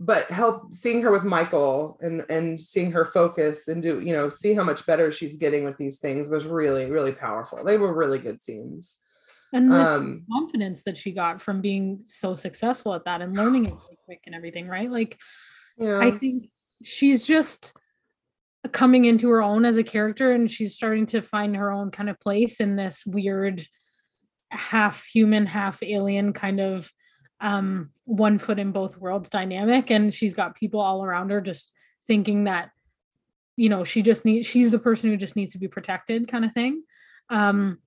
[0.00, 4.28] but help seeing her with michael and and seeing her focus and do you know
[4.28, 7.64] see how much better she's getting with these things was really really powerful.
[7.64, 8.96] They were really good scenes.
[9.52, 13.64] And this um confidence that she got from being so successful at that and learning
[13.64, 14.90] it really quick and everything, right?
[14.90, 15.18] Like
[15.78, 15.98] yeah.
[15.98, 16.48] I think
[16.82, 17.72] she's just
[18.72, 22.10] coming into her own as a character and she's starting to find her own kind
[22.10, 23.64] of place in this weird
[24.50, 26.90] half human half alien kind of
[27.40, 29.90] um one foot in both worlds dynamic.
[29.90, 31.72] And she's got people all around her just
[32.06, 32.70] thinking that
[33.56, 36.44] you know she just needs she's the person who just needs to be protected kind
[36.44, 36.82] of thing.
[37.30, 37.78] Um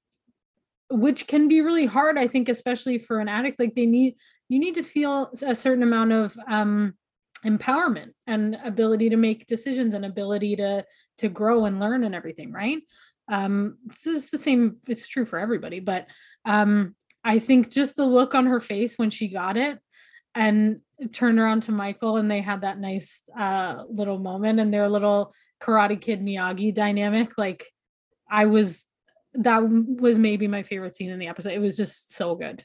[0.90, 3.60] which can be really hard i think especially for an addict.
[3.60, 4.16] Like they need
[4.50, 6.94] you need to feel a certain amount of um
[7.46, 10.86] empowerment and ability to make decisions and ability to
[11.18, 12.80] to grow and learn and everything right?
[13.32, 16.08] Um this is the same it's true for everybody but
[16.46, 19.80] um i think just the look on her face when she got it
[20.34, 20.82] and
[21.14, 25.34] turned around to michael and they had that nice uh little moment and their little
[25.62, 27.68] karate kid miyagi dynamic like
[28.30, 28.86] i was
[29.34, 31.54] that was maybe my favorite scene in the episode.
[31.54, 32.64] It was just so good.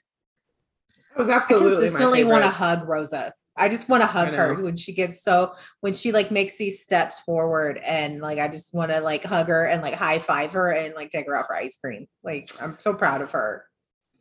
[1.10, 3.32] It was absolutely my consistently want to hug Rosa.
[3.56, 6.82] I just want to hug her when she gets so when she like makes these
[6.82, 10.52] steps forward and like I just want to like hug her and like high five
[10.52, 12.06] her and like take her out for ice cream.
[12.22, 13.64] Like I'm so proud of her.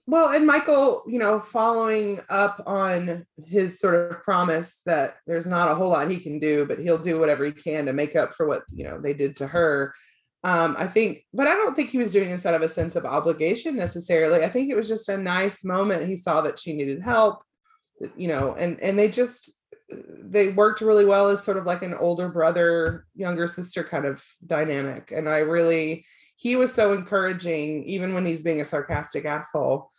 [0.08, 5.71] Well, and Michael, you know, following up on his sort of promise that there's not
[5.71, 8.36] a whole lot he can do, but he'll do whatever he can to make up
[8.36, 9.95] for what, you know, they did to her.
[10.43, 12.95] Um, I think, but I don't think he was doing this out of a sense
[12.95, 14.43] of obligation necessarily.
[14.43, 16.08] I think it was just a nice moment.
[16.08, 17.41] He saw that she needed help,
[18.15, 19.51] you know, and and they just
[19.89, 24.23] they worked really well as sort of like an older brother, younger sister kind of
[24.45, 25.12] dynamic.
[25.12, 26.05] And I really
[26.38, 29.89] he was so encouraging, even when he's being a sarcastic asshole.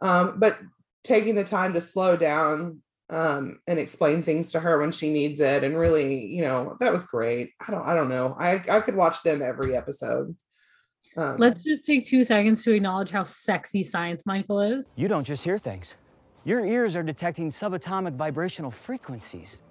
[0.00, 0.58] Um, but
[1.04, 5.40] taking the time to slow down um, and explain things to her when she needs
[5.40, 7.52] it and really you know that was great.
[7.66, 8.36] I don't i don't know.
[8.38, 10.34] I i could watch them every episode.
[11.16, 14.92] Um, let's just take two seconds to acknowledge how sexy science michael is.
[14.96, 15.94] You don't just hear things.
[16.46, 19.62] Your ears are detecting subatomic vibrational frequencies.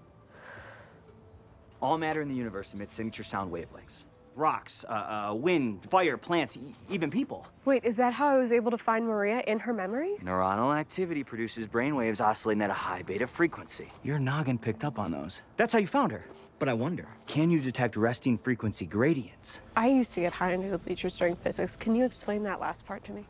[1.82, 4.04] All matter in the universe emits signature sound wavelengths.
[4.36, 7.48] Rocks, uh, uh, wind, fire, plants, e- even people.
[7.64, 10.26] Wait, is that how I was able to find Maria in her memories?
[10.26, 13.88] Neuronal activity produces brainwaves oscillating at a high beta frequency.
[14.04, 15.40] Your noggin picked up on those.
[15.56, 16.26] That's how you found her.
[16.60, 19.62] But I wonder, can you detect resting frequency gradients?
[19.78, 21.78] I used to get high under the bleachers during physics.
[21.78, 23.26] Can you explain that last part to me?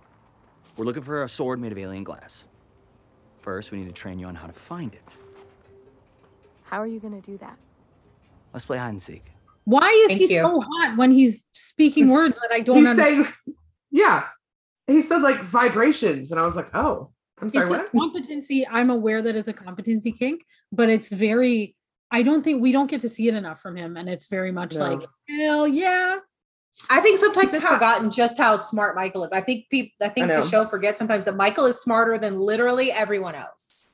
[0.78, 2.46] We're looking for a sword made of alien glass.
[3.46, 5.16] First, we need to train you on how to find it.
[6.64, 7.56] How are you gonna do that?
[8.54, 9.24] Let's play hide and seek.
[9.66, 10.40] why is Thank he you.
[10.40, 13.56] so hot when he's speaking words that i don't he's understand saying
[13.92, 14.24] yeah
[14.88, 17.10] he said like vibrations and i was like oh
[17.42, 21.10] i'm sorry it's what a competency i'm aware that is a competency kink but it's
[21.10, 21.76] very
[22.12, 24.52] i don't think we don't get to see it enough from him and it's very
[24.52, 24.82] much No.
[24.88, 26.18] like hell yeah
[26.90, 29.32] I think sometimes It's forgotten just how smart Michael is.
[29.32, 30.42] I think people I think know.
[30.42, 33.86] the show forgets sometimes that Michael is smarter than literally everyone else.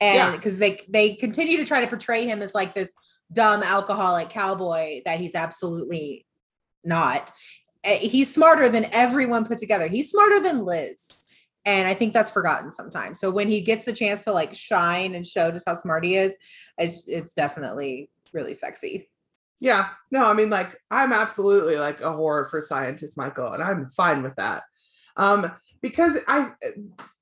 [0.00, 0.32] And Yeah.
[0.36, 2.92] because they they continue to try to portray him as like this
[3.32, 6.26] dumb alcoholic cowboy that he's absolutely
[6.84, 7.30] not.
[7.84, 9.86] Eh, He's smarter than everyone put together.
[9.88, 11.26] He's smarter than Liz.
[11.64, 13.18] And I think that's forgotten sometimes.
[13.18, 16.16] So when he gets the chance to like shine and show just how smart he
[16.16, 16.36] is,
[16.78, 19.08] it's it's definitely really sexy.
[19.60, 23.90] Yeah, no, I mean, like, I'm absolutely like a horror for scientist Michael, and I'm
[23.90, 24.64] fine with that.
[25.16, 26.50] Um, because I,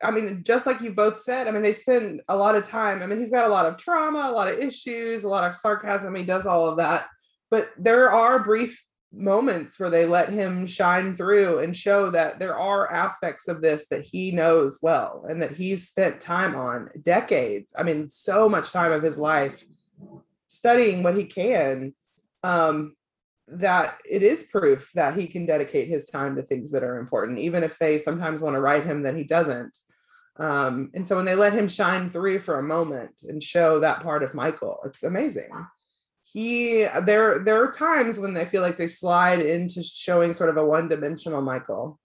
[0.03, 3.03] I mean, just like you both said, I mean, they spend a lot of time.
[3.03, 5.57] I mean, he's got a lot of trauma, a lot of issues, a lot of
[5.57, 6.15] sarcasm.
[6.15, 7.09] He does all of that,
[7.51, 8.85] but there are brief
[9.17, 13.87] moments where they let him shine through and show that there are aspects of this
[13.89, 17.73] that he knows well and that he's spent time on decades.
[17.77, 19.65] I mean, so much time of his life
[20.47, 21.95] studying what he can,
[22.45, 22.95] um,
[23.49, 27.39] that it is proof that he can dedicate his time to things that are important,
[27.39, 29.77] even if they sometimes want to write him that he doesn't.
[30.37, 34.03] Um, and so when they let him shine through for a moment and show that
[34.03, 35.51] part of Michael, it's amazing.
[36.23, 40.57] He there there are times when they feel like they slide into showing sort of
[40.57, 42.01] a one-dimensional Michael.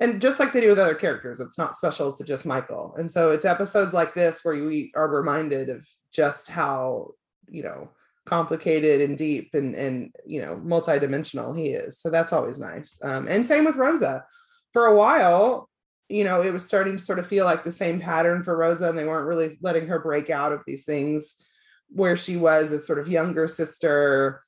[0.00, 2.94] And just like they do with other characters, it's not special to just Michael.
[2.98, 7.12] And so it's episodes like this where we are reminded of just how,
[7.48, 7.90] you know,
[8.28, 11.98] complicated and deep and and you know multidimensional he is.
[12.00, 12.98] So that's always nice.
[13.02, 14.24] Um, and same with rosa.
[14.72, 15.68] For a while
[16.08, 18.88] you know it was starting to sort of feel like the same pattern for rosa
[18.88, 21.36] and they weren't really letting her break out of these things
[21.90, 24.42] where she was a sort of younger sister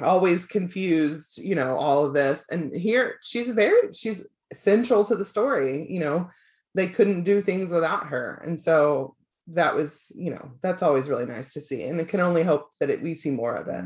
[0.00, 2.46] always confused you know all of this.
[2.50, 6.30] And here she's very she's central to the story you know
[6.74, 8.40] they couldn't do things without her.
[8.44, 9.16] And so
[9.54, 11.82] that was, you know, that's always really nice to see.
[11.82, 13.84] And it can only hope that it, we see more of it.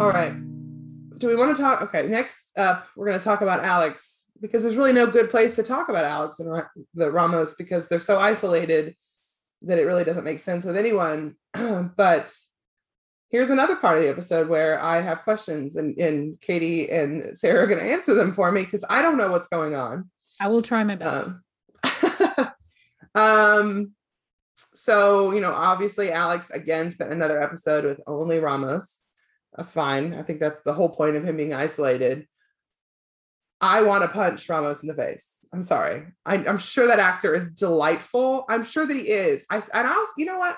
[0.00, 0.34] All right.
[1.18, 1.82] Do we want to talk?
[1.82, 2.06] Okay.
[2.08, 5.62] Next up, we're going to talk about Alex because there's really no good place to
[5.62, 8.96] talk about Alex and the Ramos because they're so isolated
[9.62, 11.36] that it really doesn't make sense with anyone.
[11.96, 12.34] but
[13.32, 17.64] here's another part of the episode where I have questions and, and Katie and Sarah
[17.64, 20.10] are going to answer them for me because I don't know what's going on.
[20.40, 21.30] I will try my best.
[22.04, 22.52] Um,
[23.14, 23.92] um,
[24.74, 29.00] so, you know, obviously Alex again spent another episode with only Ramos.
[29.56, 30.14] Uh, fine.
[30.14, 32.26] I think that's the whole point of him being isolated.
[33.62, 35.38] I want to punch Ramos in the face.
[35.54, 36.04] I'm sorry.
[36.26, 38.44] I, am sure that actor is delightful.
[38.48, 39.46] I'm sure that he is.
[39.48, 40.56] I and I'll, you know what?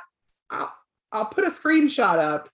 [0.51, 0.75] I'll
[1.13, 2.49] I'll put a screenshot up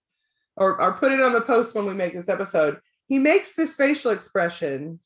[0.57, 2.81] or, or put it on the post when we make this episode.
[3.09, 5.01] He makes this facial expression.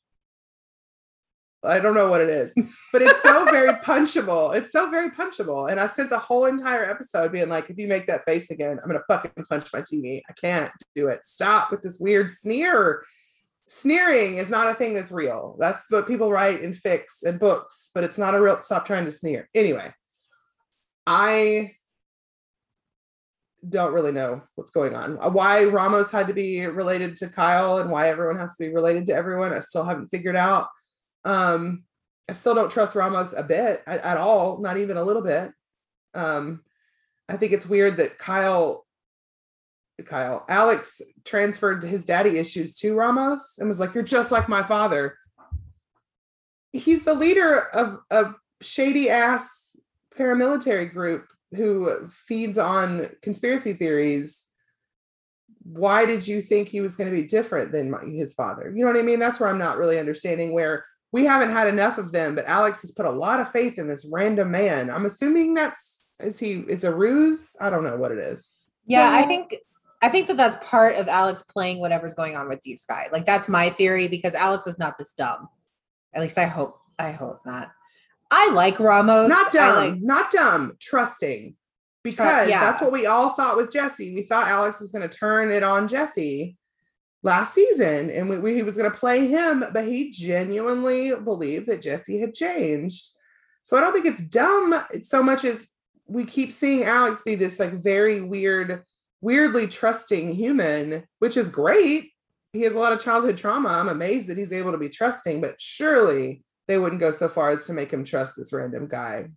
[1.63, 2.53] I don't know what it is,
[2.93, 4.55] but it's so very punchable.
[4.55, 5.71] It's so very punchable.
[5.71, 8.77] And I spent the whole entire episode being like, if you make that face again,
[8.77, 10.21] I'm going to fucking punch my TV.
[10.29, 11.25] I can't do it.
[11.25, 13.03] Stop with this weird sneer.
[13.67, 15.55] Sneering is not a thing that's real.
[15.59, 19.05] That's what people write in fix and books, but it's not a real, stop trying
[19.05, 19.49] to sneer.
[19.55, 19.91] Anyway,
[21.07, 21.71] I
[23.69, 25.17] don't really know what's going on.
[25.19, 28.73] Uh, why Ramos had to be related to Kyle and why everyone has to be
[28.73, 30.67] related to everyone, I still haven't figured out.
[31.23, 31.83] Um,
[32.29, 35.51] I still don't trust Ramos a bit at, at all, not even a little bit.
[36.13, 36.63] Um,
[37.29, 38.85] I think it's weird that Kyle,
[40.05, 44.63] Kyle, Alex transferred his daddy issues to Ramos and was like, "You're just like my
[44.63, 45.17] father."
[46.71, 49.79] He's the leader of a shady ass
[50.17, 54.47] paramilitary group who feeds on conspiracy theories
[55.65, 58.71] why did you think he was going to be different than my, his father?
[58.73, 59.19] You know what i mean?
[59.19, 62.81] That's where i'm not really understanding where we haven't had enough of them but alex
[62.81, 64.89] has put a lot of faith in this random man.
[64.89, 67.55] I'm assuming that's is he it's a ruse?
[67.59, 68.55] I don't know what it is.
[68.85, 69.55] Yeah i think
[70.01, 73.07] i think that that's part of alex playing whatever's going on with deep sky.
[73.11, 75.47] Like that's my theory because alex is not this dumb.
[76.13, 77.71] At least i hope i hope not
[78.31, 79.29] I like Ramos.
[79.29, 81.55] Not dumb, like, not dumb, trusting.
[82.03, 82.59] Because yeah.
[82.59, 84.13] that's what we all thought with Jesse.
[84.13, 86.55] We thought Alex was going to turn it on Jesse
[87.25, 91.67] last season and we, we, he was going to play him, but he genuinely believed
[91.67, 93.03] that Jesse had changed.
[93.63, 95.67] So I don't think it's dumb so much as
[96.07, 98.83] we keep seeing Alex be this like very weird,
[99.21, 102.11] weirdly trusting human, which is great.
[102.53, 103.69] He has a lot of childhood trauma.
[103.69, 107.51] I'm amazed that he's able to be trusting, but surely they wouldn't go so far
[107.51, 109.29] as to make him trust this random guy.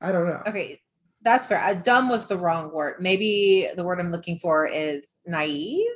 [0.00, 0.42] I don't know.
[0.46, 0.80] Okay,
[1.22, 1.58] that's fair.
[1.58, 2.96] Uh, dumb was the wrong word.
[3.00, 5.86] Maybe the word I'm looking for is naive,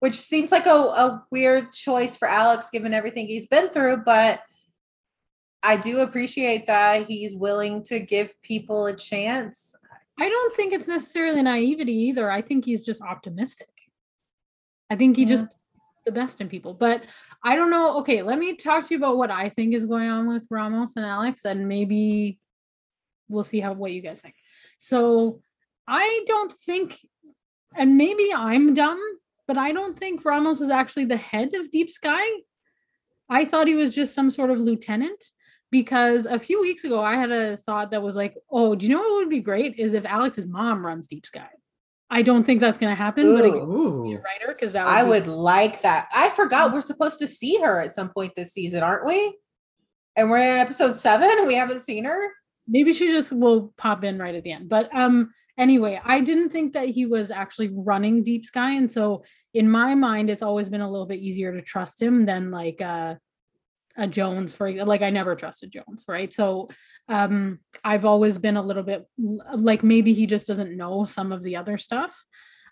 [0.00, 4.40] which seems like a, a weird choice for Alex given everything he's been through, but
[5.62, 9.74] I do appreciate that he's willing to give people a chance.
[10.18, 12.30] I don't think it's necessarily naivety either.
[12.30, 13.68] I think he's just optimistic.
[14.90, 15.28] I think he yeah.
[15.28, 15.44] just
[16.04, 16.72] the best in people.
[16.72, 17.02] But
[17.46, 17.98] I don't know.
[17.98, 20.96] Okay, let me talk to you about what I think is going on with Ramos
[20.96, 22.40] and Alex, and maybe
[23.28, 24.34] we'll see how what you guys think.
[24.78, 25.40] So
[25.86, 26.98] I don't think,
[27.76, 29.00] and maybe I'm dumb,
[29.46, 32.24] but I don't think Ramos is actually the head of Deep Sky.
[33.30, 35.22] I thought he was just some sort of lieutenant
[35.70, 38.92] because a few weeks ago I had a thought that was like, oh, do you
[38.92, 41.50] know what would be great is if Alex's mom runs Deep Sky.
[42.08, 43.36] I don't think that's going to happen, Ooh.
[43.36, 46.08] but again, a writer because that would I be- would like that.
[46.14, 49.36] I forgot we're supposed to see her at some point this season, aren't we?
[50.14, 51.28] And we're in episode seven.
[51.30, 52.30] And we haven't seen her.
[52.68, 54.68] Maybe she just will pop in right at the end.
[54.68, 59.22] But um, anyway, I didn't think that he was actually running Deep Sky, and so
[59.54, 62.80] in my mind, it's always been a little bit easier to trust him than like
[62.82, 63.14] uh,
[63.96, 66.32] a Jones for like I never trusted Jones, right?
[66.32, 66.68] So
[67.08, 71.42] um I've always been a little bit like maybe he just doesn't know some of
[71.42, 72.14] the other stuff.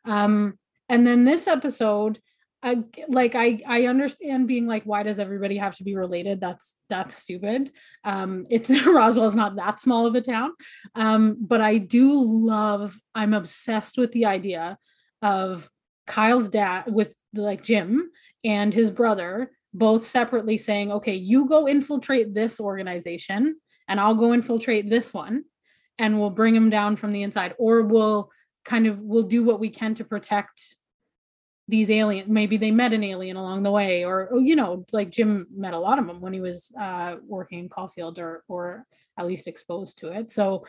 [0.04, 0.58] Um
[0.88, 2.20] and then this episode
[2.62, 6.74] I, like I I understand being like why does everybody have to be related that's
[6.88, 7.70] that's stupid
[8.04, 10.50] um it's Roswell's not that small of a town
[10.94, 14.78] um but I do love I'm obsessed with the idea
[15.20, 15.68] of
[16.06, 18.10] Kyle's dad with like Jim
[18.44, 23.56] and his brother both separately saying okay you go infiltrate this organization
[23.88, 25.44] and I'll go infiltrate this one
[25.98, 28.30] and we'll bring them down from the inside or we'll
[28.64, 30.76] kind of we'll do what we can to protect
[31.66, 35.10] these aliens maybe they met an alien along the way or, or, you know like
[35.10, 38.86] jim met a lot of them when he was uh, working in caulfield or or
[39.18, 40.30] at least exposed to it.
[40.30, 40.66] So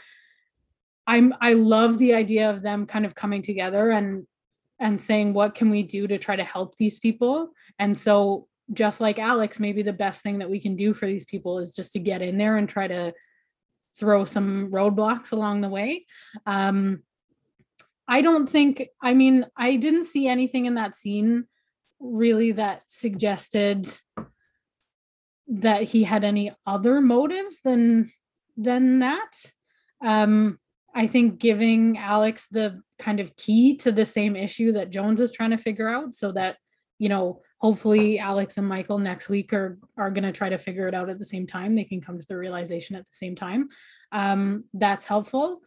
[1.07, 4.25] i'm i love the idea of them kind of coming together and
[4.79, 7.51] and saying what can we do to try to help these people?
[7.79, 11.25] And so just like alex maybe the best thing that we can do for these
[11.25, 13.13] people is just to get in there and try to
[13.97, 16.05] throw some roadblocks along the way
[16.45, 17.01] um
[18.07, 21.45] I don't think, I mean, I didn't see anything in that scene
[21.99, 23.87] really that suggested
[25.47, 28.11] that he had any other motives than
[28.57, 29.31] than that.
[30.03, 30.59] Um,
[30.93, 35.31] I think giving Alex the kind of key to the same issue that Jones is
[35.31, 36.57] trying to figure out so that,
[36.99, 40.87] you know, hopefully Alex and Michael next week are are going to try to figure
[40.87, 41.75] it out at the same time.
[41.75, 43.69] They can come to the realization at the same time.
[44.11, 45.61] Um, that's helpful.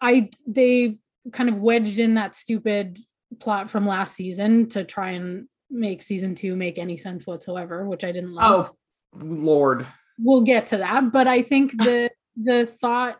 [0.00, 0.98] I they
[1.32, 2.98] kind of wedged in that stupid
[3.40, 8.04] plot from last season to try and make season two make any sense whatsoever, which
[8.04, 8.70] I didn't love.
[8.70, 9.86] Oh, Lord.
[10.18, 11.12] We'll get to that.
[11.12, 13.18] But I think the the thought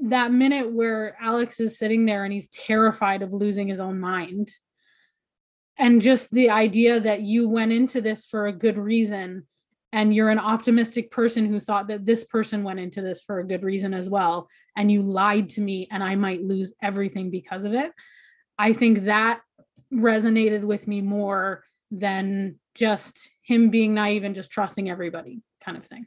[0.00, 4.50] that minute where Alex is sitting there and he's terrified of losing his own mind.
[5.78, 9.46] And just the idea that you went into this for a good reason
[9.92, 13.46] and you're an optimistic person who thought that this person went into this for a
[13.46, 17.64] good reason as well and you lied to me and i might lose everything because
[17.64, 17.90] of it
[18.58, 19.40] i think that
[19.92, 25.84] resonated with me more than just him being naive and just trusting everybody kind of
[25.84, 26.06] thing.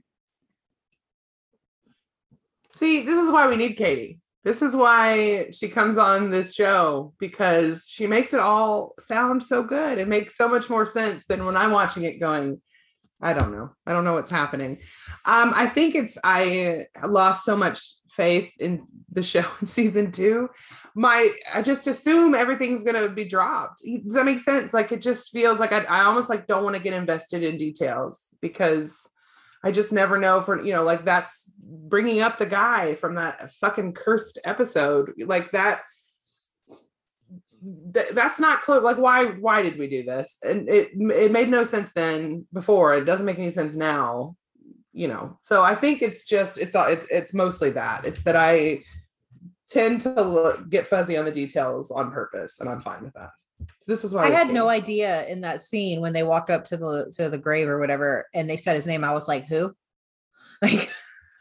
[2.74, 7.14] See this is why we need katie this is why she comes on this show
[7.20, 11.46] because she makes it all sound so good it makes so much more sense than
[11.46, 12.60] when i'm watching it going
[13.22, 13.70] I don't know.
[13.86, 14.80] I don't know what's happening.
[15.26, 17.80] Um, I think it's I lost so much
[18.10, 20.50] faith in the show in season two.
[20.96, 23.82] My I just assume everything's gonna be dropped.
[23.84, 24.74] Does that make sense?
[24.74, 27.58] Like it just feels like I, I almost like don't want to get invested in
[27.58, 29.00] details because
[29.64, 33.52] I just never know for you know like that's bringing up the guy from that
[33.56, 35.82] fucking cursed episode like that
[37.94, 38.80] th- that's not clear.
[38.80, 39.26] Like, why?
[39.26, 40.38] Why did we do this?
[40.44, 42.46] And it it made no sense then.
[42.54, 44.36] Before it doesn't make any sense now.
[44.94, 45.38] You know.
[45.42, 48.06] So I think it's just it's it, it's mostly that.
[48.06, 48.84] It's that I
[49.72, 53.32] tend to look, get fuzzy on the details on purpose, and I'm fine with that.
[53.60, 56.66] So this is why I had no idea in that scene when they walked up
[56.66, 59.04] to the to the grave or whatever, and they said his name.
[59.04, 59.74] I was like, who?
[60.62, 60.92] Like,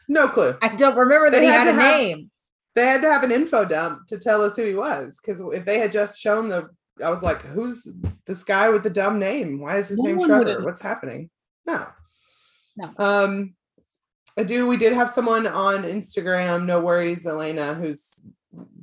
[0.09, 0.57] no clue.
[0.63, 2.31] I don't remember that They he had had a have- name.
[2.73, 5.65] They had to have an info dump to tell us who he was, because if
[5.65, 6.69] they had just shown the,
[7.03, 7.87] I was like, who's
[8.25, 9.59] this guy with the dumb name?
[9.59, 10.37] Why is his No name Trevor?
[10.45, 11.29] would've- What's happening?
[11.67, 11.85] No.
[12.77, 12.91] No.
[12.97, 13.53] Um,
[14.41, 14.65] I do.
[14.65, 16.65] We did have someone on Instagram.
[16.65, 18.23] No worries, Elena, who's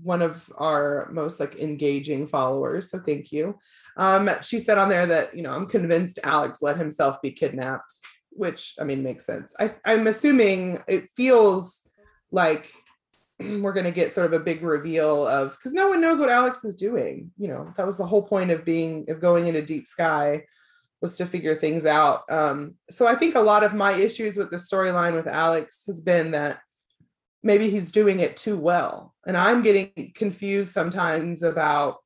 [0.04, 2.92] one of our most like engaging followers.
[2.92, 3.58] So thank you.
[3.96, 7.92] Um, she said on there that you know I'm convinced Alex let himself be kidnapped,
[8.30, 9.52] which I mean makes sense.
[9.58, 11.90] I, I'm assuming it feels
[12.30, 12.70] like
[13.40, 16.30] we're going to get sort of a big reveal of because no one knows what
[16.30, 17.32] Alex is doing.
[17.36, 20.44] You know, that was the whole point of being of going into deep sky
[21.00, 22.22] was to figure things out.
[22.30, 26.02] Um, so I think a lot of my issues with the storyline with Alex has
[26.02, 26.60] been that
[27.42, 29.14] maybe he's doing it too well.
[29.26, 31.98] And I'm getting confused sometimes about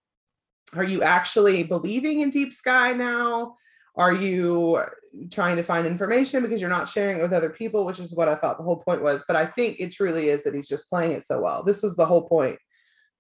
[0.75, 3.57] are you actually believing in deep sky now?
[3.95, 4.83] Are you
[5.31, 8.29] trying to find information because you're not sharing it with other people, which is what
[8.29, 9.25] I thought the whole point was.
[9.27, 11.63] But I think it truly is that he's just playing it so well.
[11.63, 12.59] This was the whole point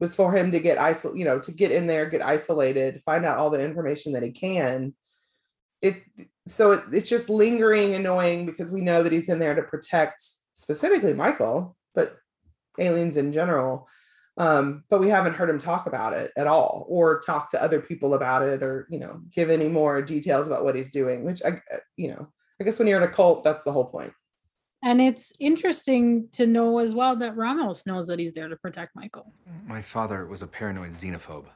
[0.00, 3.24] was for him to get isolated, you know, to get in there, get isolated, find
[3.24, 4.94] out all the information that he can.
[5.82, 6.02] It
[6.46, 10.22] so it, it's just lingering annoying because we know that he's in there to protect
[10.54, 12.16] specifically Michael, but
[12.78, 13.88] aliens in general.
[14.38, 17.80] Um, but we haven't heard him talk about it at all or talk to other
[17.80, 21.42] people about it or you know give any more details about what he's doing which
[21.44, 21.60] i
[21.98, 22.26] you know
[22.58, 24.10] i guess when you're in a cult that's the whole point
[24.82, 28.96] and it's interesting to know as well that ramos knows that he's there to protect
[28.96, 29.30] michael
[29.66, 31.46] My father was a paranoid xenophobe.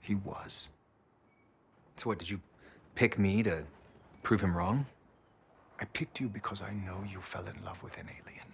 [0.00, 0.70] He was.
[1.96, 2.40] So what, did you
[2.94, 3.64] pick me to
[4.22, 4.86] prove him wrong?
[5.80, 8.46] I picked you because I know you fell in love with an alien.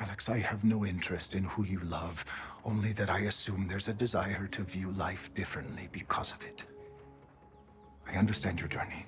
[0.00, 2.24] Alex, I have no interest in who you love,
[2.64, 6.64] only that I assume there's a desire to view life differently because of it.
[8.06, 9.06] I understand your journey.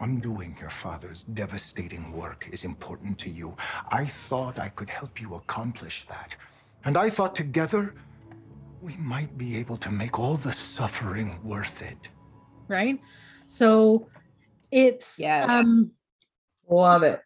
[0.00, 3.56] Undoing your father's devastating work is important to you.
[3.90, 6.36] I thought I could help you accomplish that.
[6.84, 7.92] And I thought together
[8.80, 12.08] we might be able to make all the suffering worth it.
[12.68, 12.98] right
[13.46, 14.06] so
[14.70, 15.48] it's Yes.
[15.48, 15.92] um
[16.68, 17.20] Love it.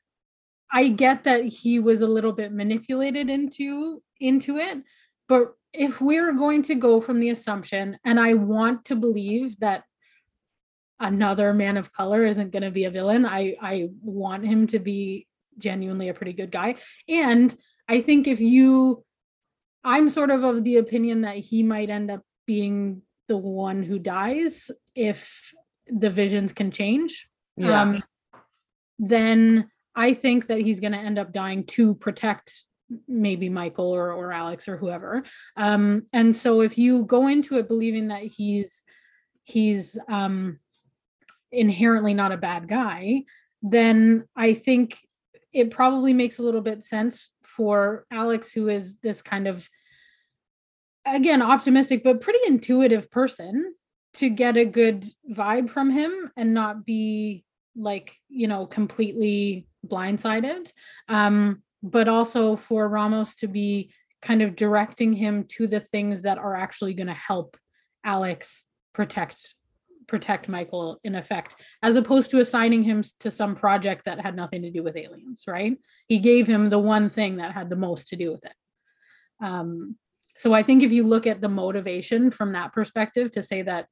[0.73, 4.83] I get that he was a little bit manipulated into into it,
[5.29, 9.85] but if we're going to go from the assumption, and I want to believe that
[10.99, 14.79] another man of color isn't going to be a villain, I I want him to
[14.79, 15.27] be
[15.59, 16.77] genuinely a pretty good guy,
[17.07, 17.55] and
[17.87, 19.05] I think if you,
[19.85, 23.99] I'm sort of of the opinion that he might end up being the one who
[23.99, 25.53] dies if
[25.87, 27.83] the visions can change Yeah.
[27.83, 28.03] um,
[28.99, 32.65] then I think that he's going to end up dying to protect
[33.09, 35.25] maybe Michael or, or Alex or whoever.
[35.57, 38.83] Um, and so if you go into it believing that he's
[39.45, 40.59] he's um,
[41.53, 43.25] inherently not a bad guy,
[43.63, 44.99] then I think
[45.53, 49.69] it probably makes a little bit sense for Alex, who is this kind of
[51.07, 53.75] again optimistic but pretty intuitive person
[54.15, 57.45] to get a good vibe from him and not be
[57.77, 60.73] like you know completely blindsided.
[61.09, 63.93] Um but also for ramos to be
[64.23, 67.59] kind of directing him to the things that are actually going to help
[68.05, 69.55] alex protect
[70.07, 74.63] protect michael in effect as opposed to assigning him to some project that had nothing
[74.63, 75.77] to do with aliens right?
[76.09, 78.55] He gave him the one thing that had the most to do with it.
[79.43, 79.97] Um
[80.37, 83.87] so i think if you look at the motivation from that perspective to say that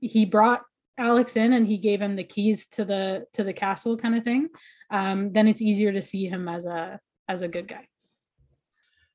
[0.00, 0.62] he brought
[1.00, 4.22] Alex in and he gave him the keys to the to the castle kind of
[4.22, 4.48] thing,
[4.90, 7.86] um, then it's easier to see him as a as a good guy.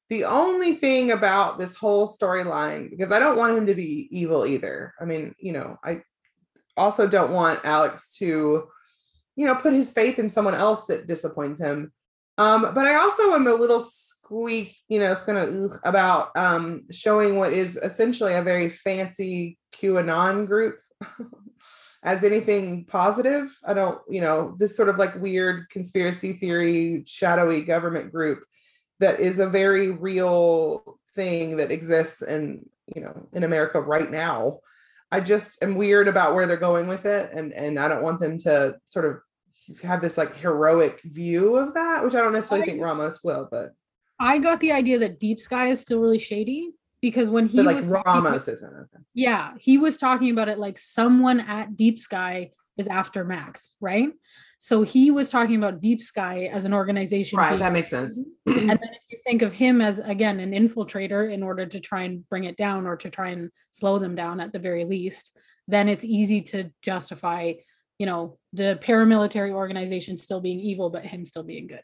[0.09, 4.45] The only thing about this whole storyline, because I don't want him to be evil
[4.45, 4.93] either.
[4.99, 6.01] I mean, you know, I
[6.77, 8.67] also don't want Alex to,
[9.35, 11.91] you know, put his faith in someone else that disappoints him.
[12.37, 13.79] Um, but I also am a little
[14.25, 20.47] squeak, you know, it's gonna about um showing what is essentially a very fancy QAnon
[20.47, 20.79] group
[22.03, 23.55] as anything positive.
[23.65, 28.43] I don't, you know, this sort of like weird conspiracy theory, shadowy government group
[28.99, 34.59] that is a very real thing that exists in you know in america right now
[35.11, 38.19] i just am weird about where they're going with it and and i don't want
[38.19, 39.17] them to sort of
[39.81, 43.71] have this like heroic view of that which i don't necessarily think ramos will but
[44.19, 47.75] I got the idea that Deep Sky is still really shady because when he like
[47.75, 49.03] was ramos isn't okay.
[49.13, 54.09] yeah, he was talking about it like someone at Deep Sky is after Max, right?
[54.57, 57.37] So he was talking about Deep Sky as an organization.
[57.37, 61.31] right that makes sense and then if you think of him as again an infiltrator
[61.31, 64.39] in order to try and bring it down or to try and slow them down
[64.39, 65.31] at the very least
[65.67, 67.53] then it's easy to justify
[67.99, 71.83] you know the paramilitary organization still being evil but him still being good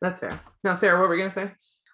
[0.00, 1.50] that's fair now sarah what were we gonna say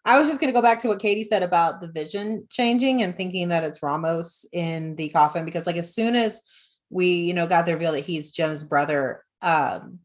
[0.07, 3.03] I was just going to go back to what Katie said about the vision changing
[3.03, 6.43] and thinking that it's Ramos in the coffin because, like, as soon as
[6.91, 9.99] we, you know, got the reveal that he's Jim's brother, um,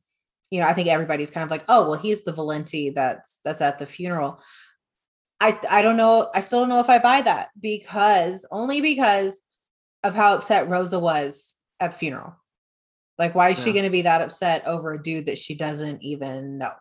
[0.50, 3.62] you know, I think everybody's kind of like, oh, well, he's the Valenti that's that's
[3.62, 4.42] at the funeral.
[5.40, 6.30] I I don't know.
[6.34, 9.44] I still don't know if I buy that because only because
[10.04, 12.36] of how upset Rosa was at the funeral.
[13.20, 16.02] Like, why is she going to be that upset over a dude that she doesn't
[16.02, 16.72] even know?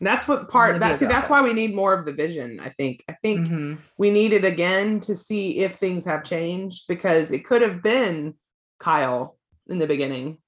[0.00, 3.02] That's what part that see that's why we need more of the vision i think.
[3.08, 3.78] I think Mhm.
[3.96, 8.34] we need it again to see if things have changed because it could have been
[8.78, 9.38] Kyle
[9.68, 10.38] in the beginning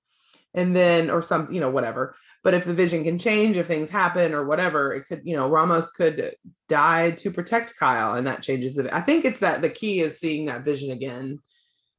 [0.55, 2.15] and then or some you know whatever.
[2.45, 5.49] But if the vision can change if things happen or whatever it could you know
[5.49, 6.35] Ramos could
[6.69, 8.93] die to protect Kyle and that changes it.
[8.93, 11.39] I think it's that the key is seeing that vision again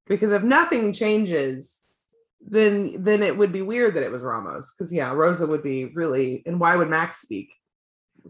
[0.07, 1.78] because if nothing changes
[2.41, 5.85] then then it would be weird that it was Ramos because yeah Rosa would be
[5.85, 7.51] really and why would Max speak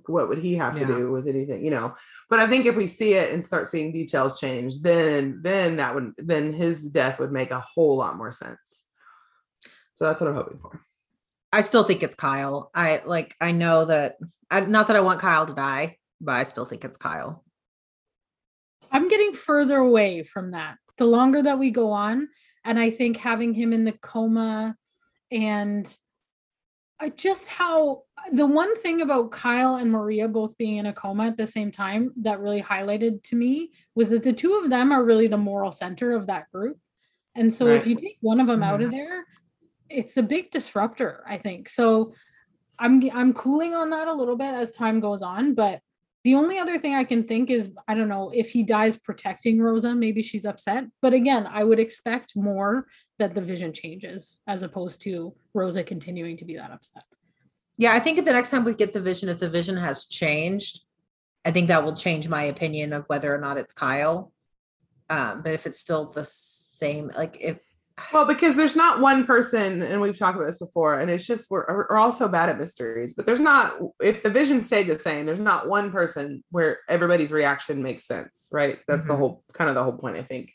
[0.06, 0.88] what would he have to Yeah.
[0.88, 1.96] do with anything you know
[2.30, 5.94] but i think if we see it and start seeing details change then then that
[5.96, 8.84] would then his death would make a whole lot more sense
[9.96, 10.80] so that's what i'm hoping for
[11.52, 12.70] I still think it's Kyle.
[12.76, 14.18] I like I know that
[14.52, 17.44] I, not that I want Kyle to die, but I still think it's Kyle.
[18.92, 22.28] i'm getting further away from that the longer that we go on
[22.66, 24.76] and i think having him in the coma
[25.32, 25.98] and
[27.00, 28.04] I just how
[28.34, 31.72] the one thing about Kyle and Maria both being in a coma at the same
[31.72, 35.38] time that really highlighted to me was that the two of them are really the
[35.38, 36.78] moral center of that group.
[37.36, 38.98] And so if you take one of them out of mm-hmm.
[38.98, 39.26] there,
[39.90, 41.70] it's a big disruptor, I think.
[41.70, 42.14] So
[42.78, 45.80] I'm I'm cooling on that a little bit as time goes on, but
[46.30, 49.60] the only other thing I can think is I don't know if he dies protecting
[49.60, 50.84] Rosa, maybe she's upset.
[51.02, 52.86] But again, I would expect more
[53.18, 57.02] that the vision changes as opposed to Rosa continuing to be that upset.
[57.80, 60.06] Yeah, I think if the next time we get the vision, if the vision has
[60.06, 60.84] changed,
[61.46, 64.32] I think that will change my opinion of whether or not it's Kyle.
[65.10, 67.58] Um, but if it's still the same, like if
[68.14, 71.50] Well, because there's not one person, and we've talked about this before, and it's just
[71.50, 74.98] we're, we're all so bad at mysteries, but there's not, if the vision stayed the
[74.98, 78.80] same, there's not one person where everybody's reaction makes sense, right?
[78.88, 79.18] That's the Mhm.
[79.18, 80.52] whole kind of the whole point, I think.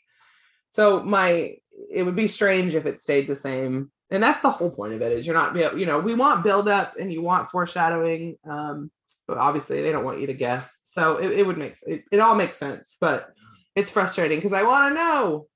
[0.69, 1.55] So, my,
[1.91, 3.91] it would be strange if it stayed the same.
[4.11, 6.43] And that's the whole point of it is you're not, be you know, we want
[6.43, 8.37] build up and you want foreshadowing.
[8.49, 8.91] Um,
[9.27, 10.79] but obviously they don't want you to guess.
[10.83, 13.33] So it, it would make it, it all makes sense, but
[13.75, 15.47] it's frustrating because I want to know.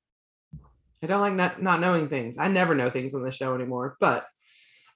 [1.01, 2.37] I don't like not, not knowing things.
[2.37, 3.95] I never know things on the show anymore.
[3.99, 4.25] But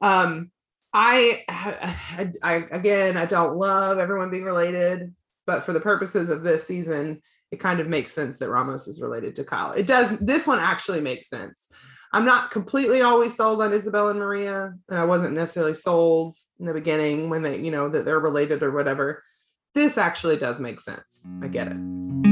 [0.02, 0.52] um
[0.94, 5.14] I, I I again I don't love everyone being related,
[5.46, 9.02] but for the purposes of this season, it kind of makes sense that Ramos is
[9.02, 9.72] related to Kyle.
[9.74, 11.70] It does this one actually makes sense.
[12.14, 16.68] I'm not completely always sold on Isobel and Maria, and I wasn't necessarily sold in
[16.68, 19.24] the beginning when they, you know, that they're related or whatever.
[19.74, 21.28] This actually does make sense.
[21.42, 22.23] I get it.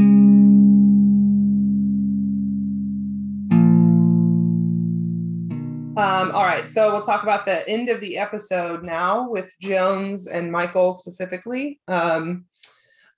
[6.01, 10.25] Um, all right, so we'll talk about the end of the episode now with Jones
[10.25, 11.79] and Michael specifically.
[11.87, 12.45] Um,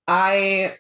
[0.05, 0.75] I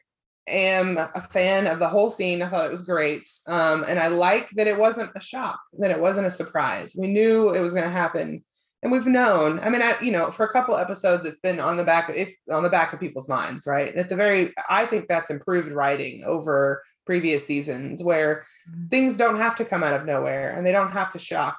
[0.45, 2.41] am a fan of the whole scene.
[2.41, 3.25] I thought it was great.
[3.47, 6.93] Um, and I like that it wasn't a shock, that it wasn't a surprise.
[6.93, 8.43] We knew it was going to happen.
[8.81, 11.77] And we've known, I mean, I, you know, for a couple episodes, it's been on
[11.77, 13.87] the back, if on the back of people's minds, right?
[13.87, 18.45] And at the very, I think that's improved writing over previous seasons where
[18.89, 21.57] things don't have to come out of nowhere and they don't have to shock.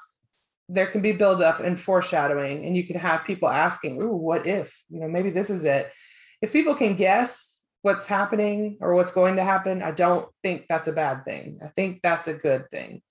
[0.69, 4.47] There can be build up and foreshadowing, and you can have people asking, Ooh, what
[4.47, 4.77] if?
[4.89, 5.93] You know, maybe this is it.
[6.41, 10.89] If people can guess what's happening or what's going to happen, I don't think that's
[10.89, 11.59] a bad thing.
[11.62, 13.03] I think that's a good thing.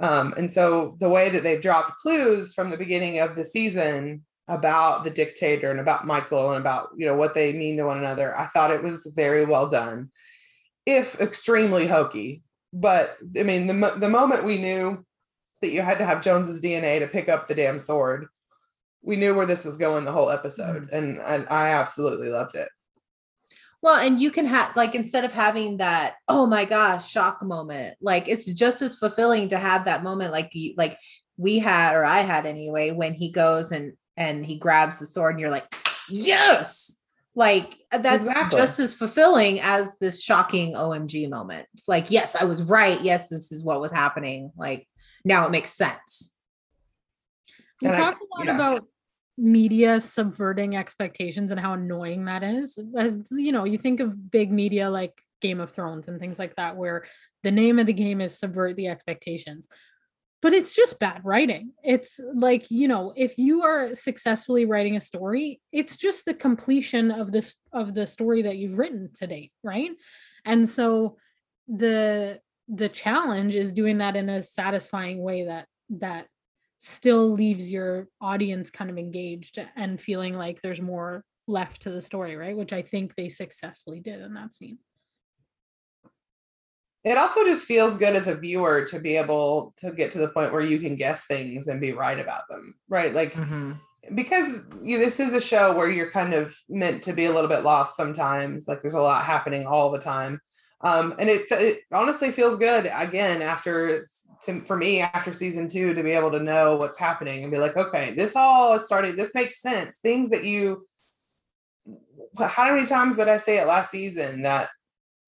[0.00, 4.24] Um, and so the way that they've dropped clues from the beginning of the season
[4.48, 7.98] about the dictator and about Michael and about you know what they mean to one
[7.98, 10.10] another, I thought it was very well done,
[10.84, 12.42] if extremely hokey.
[12.72, 15.06] But I mean, the the moment we knew
[15.62, 18.26] that you had to have Jones's DNA to pick up the damn sword,
[19.02, 22.68] we knew where this was going the whole episode, and, and I absolutely loved it.
[23.80, 27.96] Well, and you can have like instead of having that oh my gosh shock moment,
[28.00, 30.96] like it's just as fulfilling to have that moment like you like
[31.36, 35.32] we had or I had anyway when he goes and and he grabs the sword
[35.34, 35.66] and you're like
[36.08, 36.96] yes
[37.34, 38.58] like uh, that's Exactly.
[38.58, 41.66] just as fulfilling as this shocking OMG moment.
[41.74, 43.00] It's like yes, I was right.
[43.00, 44.52] Yes, this is what was happening.
[44.56, 44.86] Like
[45.24, 46.32] now it makes sense.
[47.80, 48.54] We And I- talked a lot yeah.
[48.54, 48.86] about
[49.38, 52.78] media subverting expectations and how annoying that is.
[52.96, 56.54] As you know, you think of big media like Game of Thrones and things like
[56.56, 57.06] that, where
[57.42, 59.68] the name of the game is subvert the expectations.
[60.42, 61.70] But it's just bad writing.
[61.84, 67.10] It's like, you know, if you are successfully writing a story, it's just the completion
[67.12, 69.92] of this of the story that you've written to date, right?
[70.44, 71.16] And so
[71.68, 72.40] the
[72.72, 76.26] the challenge is doing that in a satisfying way that that
[76.78, 82.00] still leaves your audience kind of engaged and feeling like there's more left to the
[82.00, 82.56] story, right?
[82.56, 84.78] Which I think they successfully did in that scene.
[87.04, 90.28] It also just feels good as a viewer to be able to get to the
[90.28, 93.12] point where you can guess things and be right about them, right?
[93.12, 93.72] Like mm-hmm.
[94.14, 97.50] because you, this is a show where you're kind of meant to be a little
[97.50, 98.66] bit lost sometimes.
[98.66, 100.40] Like there's a lot happening all the time,
[100.82, 104.04] um, and it, it honestly feels good again after
[104.44, 107.58] to, for me after season two to be able to know what's happening and be
[107.58, 109.14] like, okay, this all is starting.
[109.14, 109.98] This makes sense.
[109.98, 110.86] Things that you.
[112.38, 114.70] How many times did I say it last season that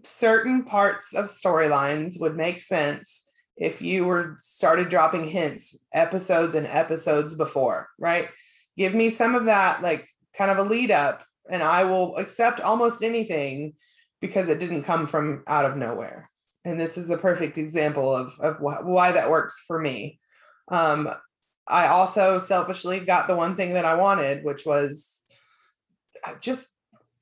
[0.04, 3.24] certain parts of storylines would make sense
[3.56, 8.28] if you were started dropping hints episodes and episodes before, right?
[8.76, 12.60] Give me some of that, like kind of a lead up, and I will accept
[12.60, 13.74] almost anything
[14.24, 16.30] because it didn't come from out of nowhere.
[16.64, 20.18] And this is a perfect example of, of wh- why that works for me.
[20.68, 21.10] Um,
[21.68, 25.22] I also selfishly got the one thing that I wanted, which was
[26.26, 26.66] uh, just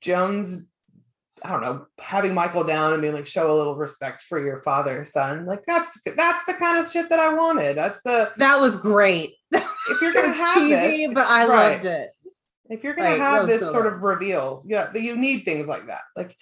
[0.00, 0.64] Jones
[1.44, 4.62] I don't know, having Michael down and being like, show a little respect for your
[4.62, 5.44] father, son.
[5.44, 7.76] Like that's that's the kind of shit that I wanted.
[7.76, 9.32] That's the That was great.
[9.50, 11.72] if you're gonna have cheesy, this, but I right.
[11.72, 12.10] loved it.
[12.70, 13.72] If you're gonna Like, have this Silver.
[13.72, 16.02] sort of reveal, yeah, you need things like that.
[16.16, 16.36] Like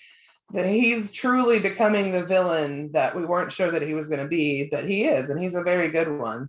[0.53, 4.69] that he's truly becoming the villain that we weren't sure that he was gonna be,
[4.73, 6.49] that he is, and he's a very good one.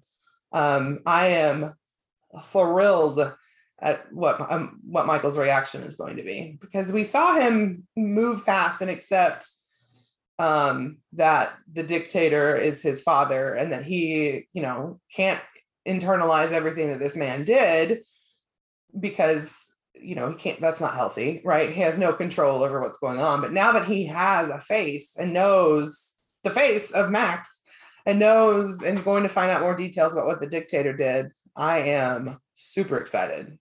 [0.51, 1.73] Um, I am
[2.43, 3.33] thrilled
[3.79, 8.45] at what um, what Michael's reaction is going to be because we saw him move
[8.45, 9.49] past and accept
[10.39, 15.41] um, that the dictator is his father and that he, you know, can't
[15.87, 18.01] internalize everything that this man did
[18.99, 19.70] because
[20.01, 21.69] you know he can't that's not healthy right?
[21.69, 23.41] He has no control over what's going on.
[23.41, 27.61] But now that he has a face and knows the face of max
[28.05, 31.77] and knows and going to find out more details about what the dictator did i
[31.77, 33.59] am super excited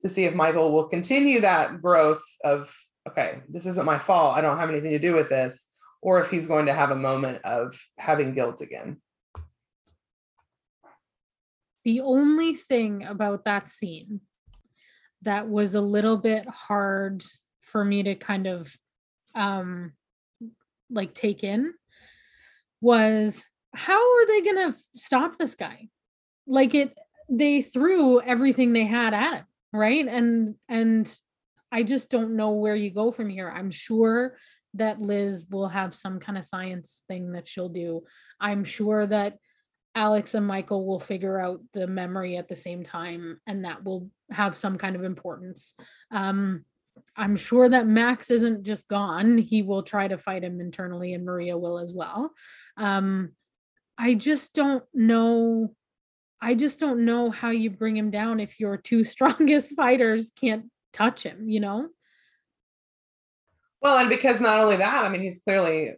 [0.00, 2.74] to see if michael will continue that growth of
[3.06, 4.36] okay this isn't my fault.
[4.36, 5.66] I don't have anything to do with this.
[6.00, 9.00] Or if he's going to have a moment of having guilt again.
[11.84, 14.20] The only thing about that scene
[15.22, 17.24] that was a little bit hard
[17.62, 18.74] for me to kind of
[19.34, 19.92] um
[20.90, 21.74] like take in
[22.80, 23.44] was
[23.74, 25.88] how are they going to stop this guy?
[26.46, 26.96] Like it
[27.28, 30.06] they threw everything they had at him right?
[30.06, 31.12] And and
[31.70, 33.52] i just don't know where you go from here.
[33.54, 34.36] I'm sure
[34.74, 38.04] that liz will have some kind of science thing that she'll do.
[38.40, 39.38] I'm sure that
[39.98, 44.08] alex and michael will figure out the memory at the same time and that will
[44.30, 45.74] have some kind of importance.
[46.12, 46.64] Um
[47.16, 49.38] i'm sure that max isn't just gone.
[49.38, 52.32] He will try to fight him internally and maria will as well.
[52.76, 53.32] Um
[53.98, 55.74] i just don't know
[56.40, 60.66] i just don't know how you bring him down if your two strongest fighters can't
[60.92, 61.88] touch him you know?
[63.82, 65.94] Well and because not only that i mean he's clearly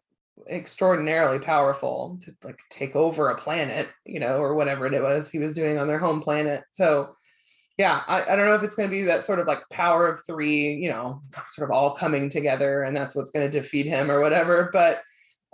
[0.49, 5.39] extraordinarily powerful to like take over a planet you know or whatever it was he
[5.39, 6.63] was doing on their home planet.
[6.73, 7.15] So
[7.79, 10.07] yeah I, I don't know if it's going to be that sort of like power
[10.07, 11.21] of three you know
[11.51, 15.01] sort of all coming together and that's what's going to defeat him or whatever but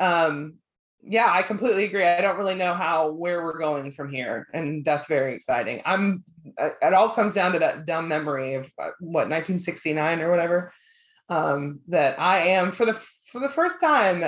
[0.00, 0.54] um
[1.02, 2.04] yeah i completely agree.
[2.04, 5.82] I don't really know how where we're going from here and that's very exciting.
[5.84, 6.24] I'm
[6.58, 10.72] it all comes down to that dumb memory of uh, what 1969 or whatever
[11.28, 12.94] um that i am for the
[13.26, 14.24] for the first time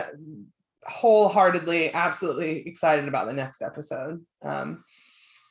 [0.84, 4.84] wholeheartedly absolutely excited about the next episode um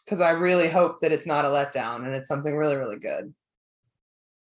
[0.06, 3.34] because i really hope that it's not a letdown and it's something really really good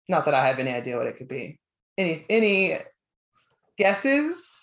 [0.08, 1.58] not that i have any idea what it could be
[1.98, 2.76] any any
[3.78, 4.62] guesses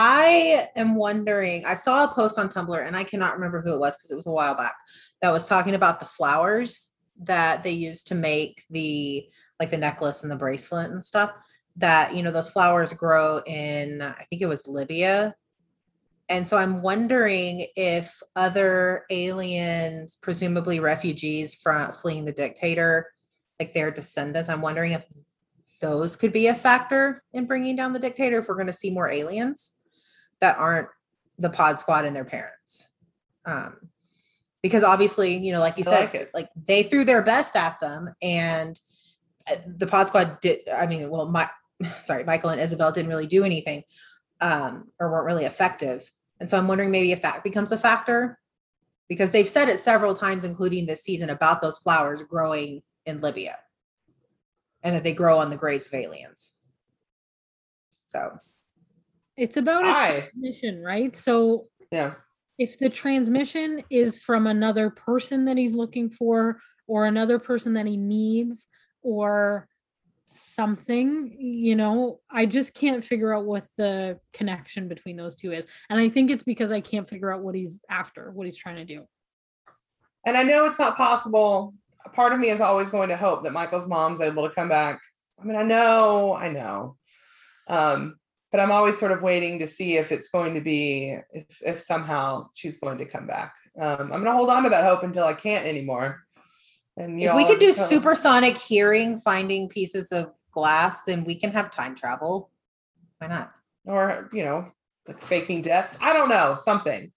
[0.00, 1.64] I am wondering.
[1.64, 4.16] I saw a post on Tumblr and I cannot remember who it was because it
[4.16, 4.74] was a while back
[5.22, 6.92] that was talking about the flowers
[7.24, 9.28] that they used to make the
[9.58, 11.32] like the necklace and the bracelet and stuff.
[11.78, 15.34] That you know those flowers grow in I think it was Libya.
[16.30, 23.10] And so I'm wondering if other aliens, presumably refugees from fleeing the dictator,
[23.58, 25.06] like their descendants, I'm wondering if
[25.80, 28.90] those could be a factor in bringing down the dictator if we're going to see
[28.90, 29.80] more aliens
[30.40, 30.88] that aren't
[31.38, 32.88] the pod squad and their parents
[33.46, 33.76] um
[34.62, 37.80] because obviously you know like you I said like like they threw their best at
[37.80, 38.78] them and
[39.50, 41.48] uh, the pod squad did i mean well my
[42.00, 43.82] sorry michael and isobel didn't really do anything
[44.40, 46.10] um or weren't really effective.
[46.40, 48.38] And so i'm wondering maybe if that becomes a factor
[49.08, 53.56] because they've said it several times including this season about those flowers growing in libya
[54.82, 56.52] and that they grow on the graves of aliens
[58.08, 58.40] so.
[59.36, 61.14] It's about a transmission right?
[61.14, 62.14] So yeah.
[62.58, 66.58] if the transmission is from another person that he's looking for
[66.88, 68.66] or another person that he needs
[69.02, 69.67] or
[70.30, 75.66] something you know i just can't figure out what the connection between those two is
[75.88, 78.76] and i think it's because i can't figure out what he's after what he's trying
[78.76, 79.06] to do
[80.28, 81.74] and I know it's not possible.
[82.12, 85.00] Part of me is always going to hope that Michael's mom's able to come back.
[85.40, 86.96] I mean, I know, I know.
[87.68, 88.16] Um,
[88.52, 91.78] but I'm always sort of waiting to see if it's going to be if if
[91.78, 93.54] somehow she's going to come back.
[93.78, 96.22] Um, I'm gonna hold on to that hope until I can't anymore.
[96.98, 101.34] And if we could do just hope- supersonic hearing finding pieces of glass then we
[101.34, 102.50] can have time travel
[103.18, 103.52] why not
[103.88, 104.70] or you know,
[105.06, 105.98] like faking deaths.
[106.02, 107.10] I don't know, something.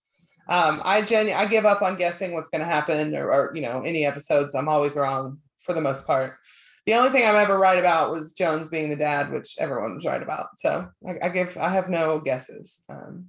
[0.48, 3.62] Um, I genu- I give up on guessing what's going to happen, or, or you
[3.62, 4.56] know, any episodes.
[4.56, 6.36] I'm always wrong for the most part.
[6.86, 10.06] The only thing I'm ever right about was Jones being the dad, which everyone was
[10.06, 10.48] right about.
[10.58, 12.84] So I, I give I have no guesses.
[12.90, 13.28] Um,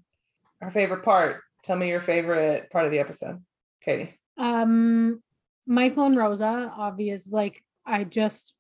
[0.63, 1.41] our favorite part.
[1.63, 3.43] Tell me your favorite part of the episode,
[3.85, 4.19] Katie.
[4.39, 5.23] um
[5.67, 8.55] michael and rosa obvious like i just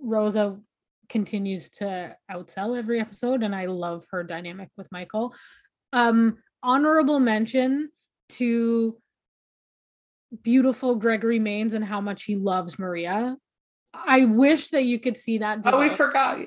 [0.00, 0.58] rosa
[1.08, 5.34] continues to outsell every episode and i love her dynamic with michael.
[5.92, 7.90] Um honorable mention
[8.30, 8.98] to
[10.42, 13.36] beautiful gregory manes and how much he loves maria.
[13.94, 16.40] I wish that you could see that Oh, we forgot.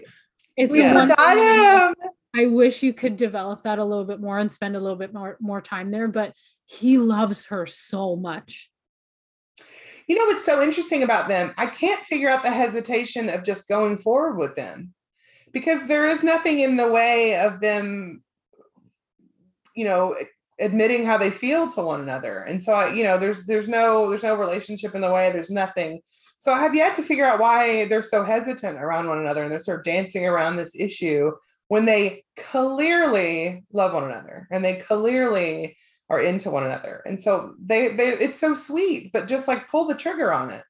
[0.57, 1.95] it's we forgot him.
[2.35, 5.13] I wish you could develop that a little bit more and spend a little bit
[5.13, 6.33] more more time there, but
[6.65, 8.69] he loves her so much.
[10.09, 11.53] You know what's so interesting about them?
[11.55, 14.91] I can't figure out the hesitation of just going forward with them
[15.53, 18.23] because there is nothing in the way of them,
[19.75, 20.15] you know,
[20.59, 22.39] admitting how they feel to one another.
[22.39, 25.31] And so, I, you know, there's there's no there's no relationship in the way.
[25.31, 26.01] There's nothing.
[26.39, 29.51] So I have yet to figure out why they're so hesitant around one another and
[29.51, 31.33] they're sort of dancing around this issue
[31.67, 35.77] when they clearly love one another and they clearly
[36.09, 37.01] are into one another.
[37.05, 40.63] And so they they it's so sweet, but just like pull the trigger on it.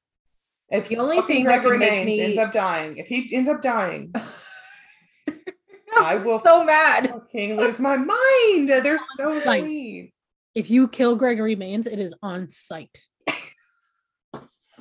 [0.69, 4.13] If The only thing that remains me- ends up dying, if he ends up dying,
[5.99, 7.09] I will so mad.
[7.09, 8.69] fucking lose my mind.
[8.69, 10.13] They're so sweet.
[10.55, 12.97] If you kill Gregory Manes, it is on site.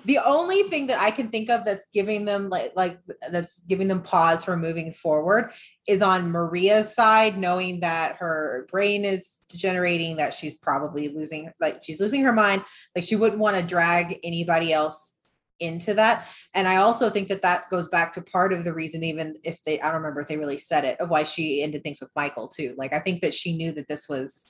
[0.09, 2.99] The only thing that I can think of that's giving them like like
[3.31, 5.53] that's giving them pause for moving forward
[5.87, 11.83] is on Maria's side, knowing that her brain is degenerating, that she's probably losing like
[11.83, 12.65] she's losing her mind.
[12.97, 15.19] Like she wouldn't want to drag anybody else
[15.61, 16.27] into that.
[16.55, 19.59] And I also think that that goes back to part of the reason, even if
[19.67, 22.11] they, I don't remember if they really said it, of why she ended things with
[22.17, 22.75] Michael too.
[22.79, 24.47] Like I think that she knew that this was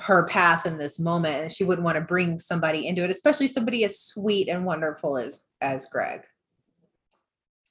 [0.00, 3.46] her path in this moment and she wouldn't want to bring somebody into it especially
[3.46, 6.22] somebody as sweet and wonderful as as greg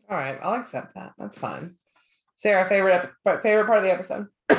[0.09, 1.13] All right, I'll accept that.
[1.17, 1.75] That's fine.
[2.35, 3.09] Sarah, favorite
[3.41, 4.27] favorite part of the episode.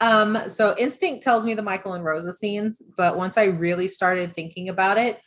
[0.00, 4.34] um so instinct tells me the michael and rosa scenes but once i really started
[4.34, 5.20] thinking about it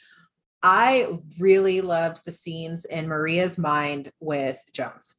[0.64, 1.08] i
[1.40, 5.16] really loved the scenes in maria's mind with jones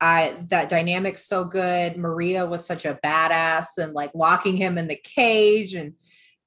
[0.00, 1.96] I that dynamic's so good.
[1.96, 5.94] Maria was such a badass and like locking him in the cage and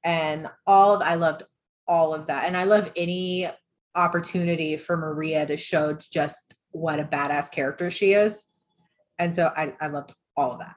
[0.03, 1.43] and all of I loved
[1.87, 2.45] all of that.
[2.45, 3.47] And I love any
[3.95, 8.43] opportunity for Maria to show just what a badass character she is.
[9.19, 10.75] And so I, I loved all of that.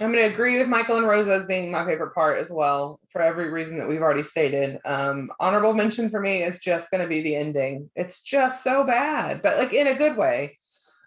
[0.00, 2.98] I'm going to agree with Michael and Rosa as being my favorite part as well,
[3.10, 4.78] for every reason that we've already stated.
[4.84, 7.90] Um, honorable mention for me is just going to be the ending.
[7.94, 10.58] It's just so bad, but like in a good way.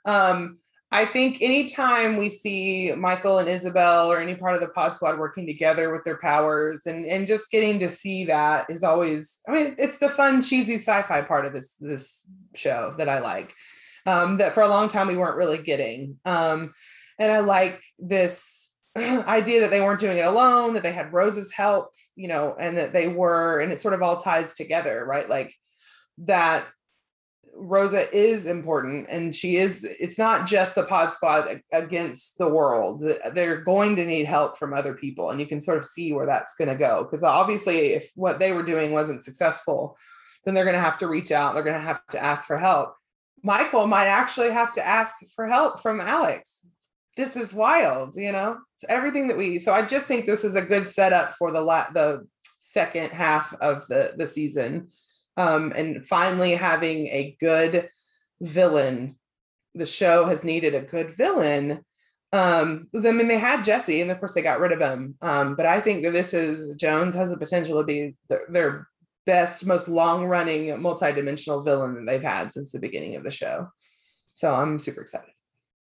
[0.08, 0.58] Um,
[0.90, 5.20] I think anytime we see Michael and Isobel or any part of the pod squad
[5.20, 9.52] working together with their powers and, and just getting to see that is always, I
[9.52, 13.54] mean, it's the fun, cheesy sci-fi part of this, this show that I like.
[14.06, 16.18] Um, that for a long time we weren't really getting.
[16.24, 16.74] Um,
[17.20, 21.52] and I like this idea that they weren't doing it alone, that they had Rosa's
[21.52, 25.28] help, you know, and that they were, and it sort of all ties together, right?
[25.28, 25.54] Like
[26.20, 26.66] that
[27.60, 33.04] Rosa is important and she is, it's not just the pod squad against the world.
[33.34, 35.32] They're going to need help from other people.
[35.32, 37.04] And you can sort of see where that's going to go.
[37.04, 39.98] Because obviously, if what they were doing wasn't successful,
[40.46, 41.54] then they're going to have to reach out.
[41.54, 42.96] They're going to have to ask for help.
[43.44, 46.66] Michael might actually have to ask for help from Alex.
[47.16, 48.60] This is wild, you know.
[48.76, 49.60] It's everything that we.
[49.60, 52.28] So I just think this is a good setup for the la- the
[52.60, 54.90] second half of the the season,
[55.38, 57.90] um, and finally having a good
[58.42, 59.16] villain.
[59.76, 61.86] The show has needed a good villain.
[62.34, 65.16] Um, I mean, they had Jesse, and of course they got rid of him.
[65.22, 68.88] Um, but I think that this is Jones has the potential to be their, their
[69.26, 73.70] best, most long-running, multi-dimensional villain that they've had since the beginning of the show.
[74.34, 75.30] So I'm super excited.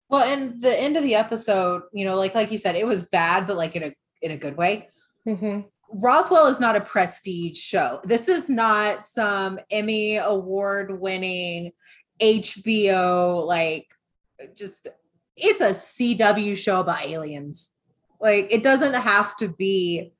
[0.09, 3.03] Well, and the end of the episode, you know, like like you said, it was
[3.05, 4.89] bad, but like in a in a good way.
[5.27, 5.61] Mm-hmm.
[5.91, 7.99] Roswell is not a prestige show.
[8.03, 11.71] This is not some Emmy award winning
[12.21, 13.87] HBO like
[14.55, 14.87] just
[15.35, 17.71] it's a CW show about aliens.
[18.19, 20.13] Like it doesn't have to be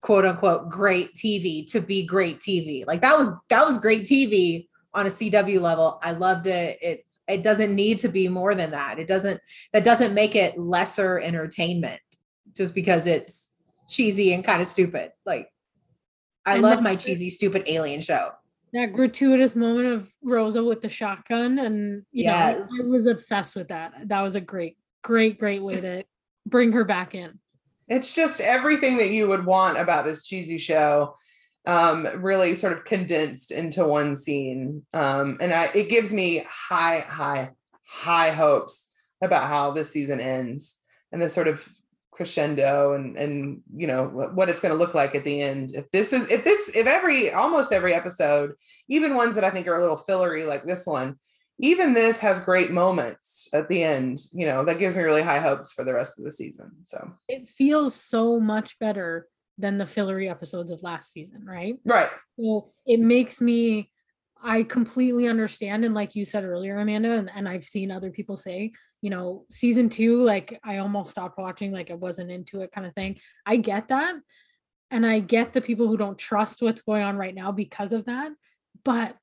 [0.00, 2.86] quote unquote great TV to be great TV.
[2.86, 5.98] Like that was that was great TV on a CW level.
[6.02, 6.78] I loved it.
[6.82, 8.98] It it doesn't need to be more than that.
[8.98, 9.40] It doesn't
[9.72, 12.00] that doesn't make it lesser entertainment
[12.54, 13.49] just because it's
[13.90, 15.12] cheesy and kind of stupid.
[15.26, 15.48] Like
[16.46, 18.30] I And love the- my cheesy stupid alien show.
[18.72, 22.70] That gratuitous moment of Rosa with the shotgun, and you Yes.
[22.70, 23.92] know, I was obsessed with that.
[24.06, 26.04] That was a great, great, great way to
[26.46, 27.40] bring her back in.
[27.88, 31.16] It's just everything that you would want about this cheesy show,
[31.66, 34.86] um, really sort of condensed into one scene.
[34.94, 37.50] Um, and I, it gives me high, high,
[37.84, 38.86] high hopes
[39.20, 40.78] about how this season ends
[41.10, 41.68] and this sort of
[42.20, 45.72] crescendo and and you know what, it's going to look like at the end.
[45.74, 48.52] If this is if this if every almost every episode,
[48.88, 51.16] even ones that I think are a little fillery like this one,
[51.60, 54.18] even this has great moments at the end.
[54.32, 56.72] You know that gives me really high hopes for the rest of the season.
[56.82, 57.10] So.
[57.26, 61.76] It feels so much better than the fillery episodes of last season, right?
[61.86, 62.10] Right.
[62.38, 63.90] So it makes me,
[64.42, 65.86] I completely understand.
[65.86, 69.44] And like you said earlier, Amanda, and, and I've seen other people say, you know,
[69.50, 73.18] season two, like I almost stopped watching, like I wasn't into it kind of thing.
[73.46, 74.14] I get that.
[74.90, 78.06] And I get the people who don't trust what's going on right now because of
[78.06, 78.32] that.
[78.84, 79.16] But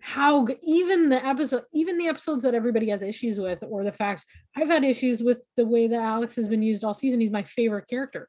[0.00, 4.24] how even the episode, even the episodes that everybody has issues with, or the fact
[4.56, 7.20] I've had issues with the way that Alex has been used all season.
[7.20, 8.26] He's my favorite character,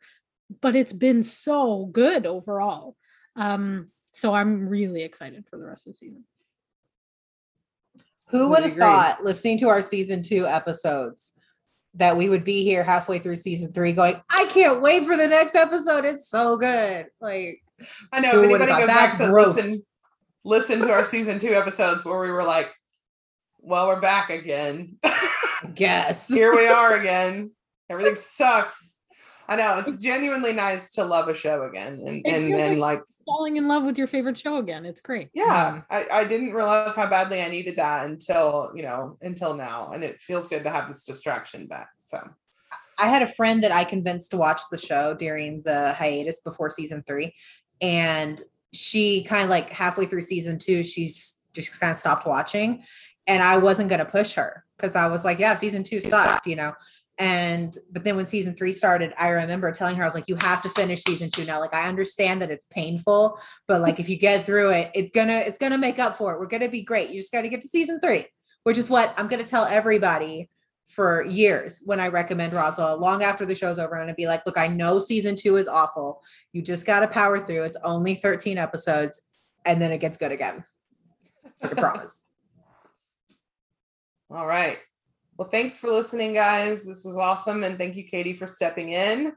[0.61, 2.97] but it's been so good overall.
[3.37, 6.25] Um, so I'm really excited for the rest of the season.
[8.31, 11.31] Who Would have thought listening to our season two episodes
[11.95, 15.27] that we would be here halfway through season three going, I can't wait for the
[15.27, 16.05] next episode.
[16.05, 17.07] It's so good.
[17.19, 17.61] Like,
[18.13, 19.55] I know if anybody goes back to growth.
[19.57, 19.83] listen
[20.43, 22.71] listen to our season two episodes where we were like,
[23.59, 24.97] well, we're back again.
[25.75, 26.27] guess.
[26.27, 27.51] Here we are again.
[27.89, 28.90] Everything sucks.
[29.51, 32.79] I know it's genuinely nice to love a show again and It and, feels and
[32.79, 34.85] like- like Falling in love with your favorite show again.
[34.85, 35.27] It's great.
[35.33, 39.89] yeah I, I didn't realize how badly i needed that until you know until now
[39.93, 42.17] and it feels good to have this distraction back so
[42.99, 46.69] I had a friend that I convinced to watch the show during the hiatus before
[46.69, 47.33] season three.
[47.81, 48.39] And
[48.73, 52.83] she kind of like halfway through season two, she's just kind of stopped watching.
[53.25, 56.45] And I wasn't going to push her because I was like, yeah, season two sucked,
[56.45, 56.73] you know?
[57.17, 60.37] And, but then when season three started, I remember telling her, I was like, you
[60.41, 61.59] have to finish season two now.
[61.59, 63.37] Like, I understand that it's painful,
[63.67, 66.39] but like, if you get through it, it's gonna, it's gonna make up for it.
[66.39, 67.09] We're gonna be great.
[67.09, 68.25] You just got to get to season three,
[68.63, 70.49] which is what I'm gonna tell everybody
[70.87, 72.99] for years when I recommend Roswell.
[72.99, 75.67] Long after the show's over, I'm gonna be like, look, I know season two is
[75.67, 76.21] awful.
[76.53, 77.63] You just gotta power through.
[77.63, 79.21] It's only 13 episodes,
[79.65, 80.63] and then it gets good again.
[81.61, 82.25] I promise.
[84.31, 84.79] all right
[85.41, 86.83] well thanks for listening guys.
[86.83, 89.33] This was awesome and thank you katie for stepping in.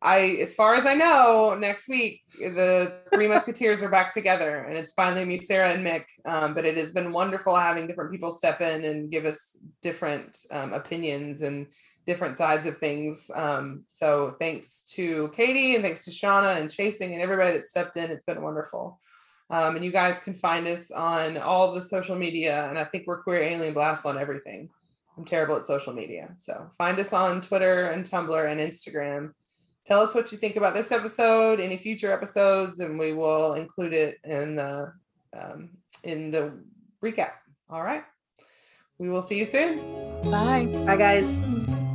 [0.00, 4.78] I as far as i know next week the three musketeers are back together and
[4.78, 8.30] it's finally me sarah and mick um, but it has been wonderful having different people
[8.30, 11.66] step in and give us different um, opinions and
[12.06, 13.28] different sides of things.
[13.34, 17.96] Um, so thanks to katie and thanks to shauna and chasing and everybody that stepped
[17.96, 18.12] in.
[18.12, 19.00] It's been wonderful.
[19.48, 23.04] Um, and you guys can find us on all the social media and i think
[23.06, 24.68] we're queer alien blast on everything
[25.16, 26.34] i'm terrible at social media.
[26.36, 29.32] So find us on twitter and tumblr and instagram.
[29.86, 33.92] Tell us what you think about this episode any future episodes and we will include
[33.92, 34.92] it in the
[35.36, 35.70] um,
[36.04, 36.58] in the
[37.04, 37.32] recap.
[37.68, 38.04] All right.
[38.98, 39.78] We will see you soon.
[40.22, 40.66] Bye.
[40.86, 41.85] Bye, guys.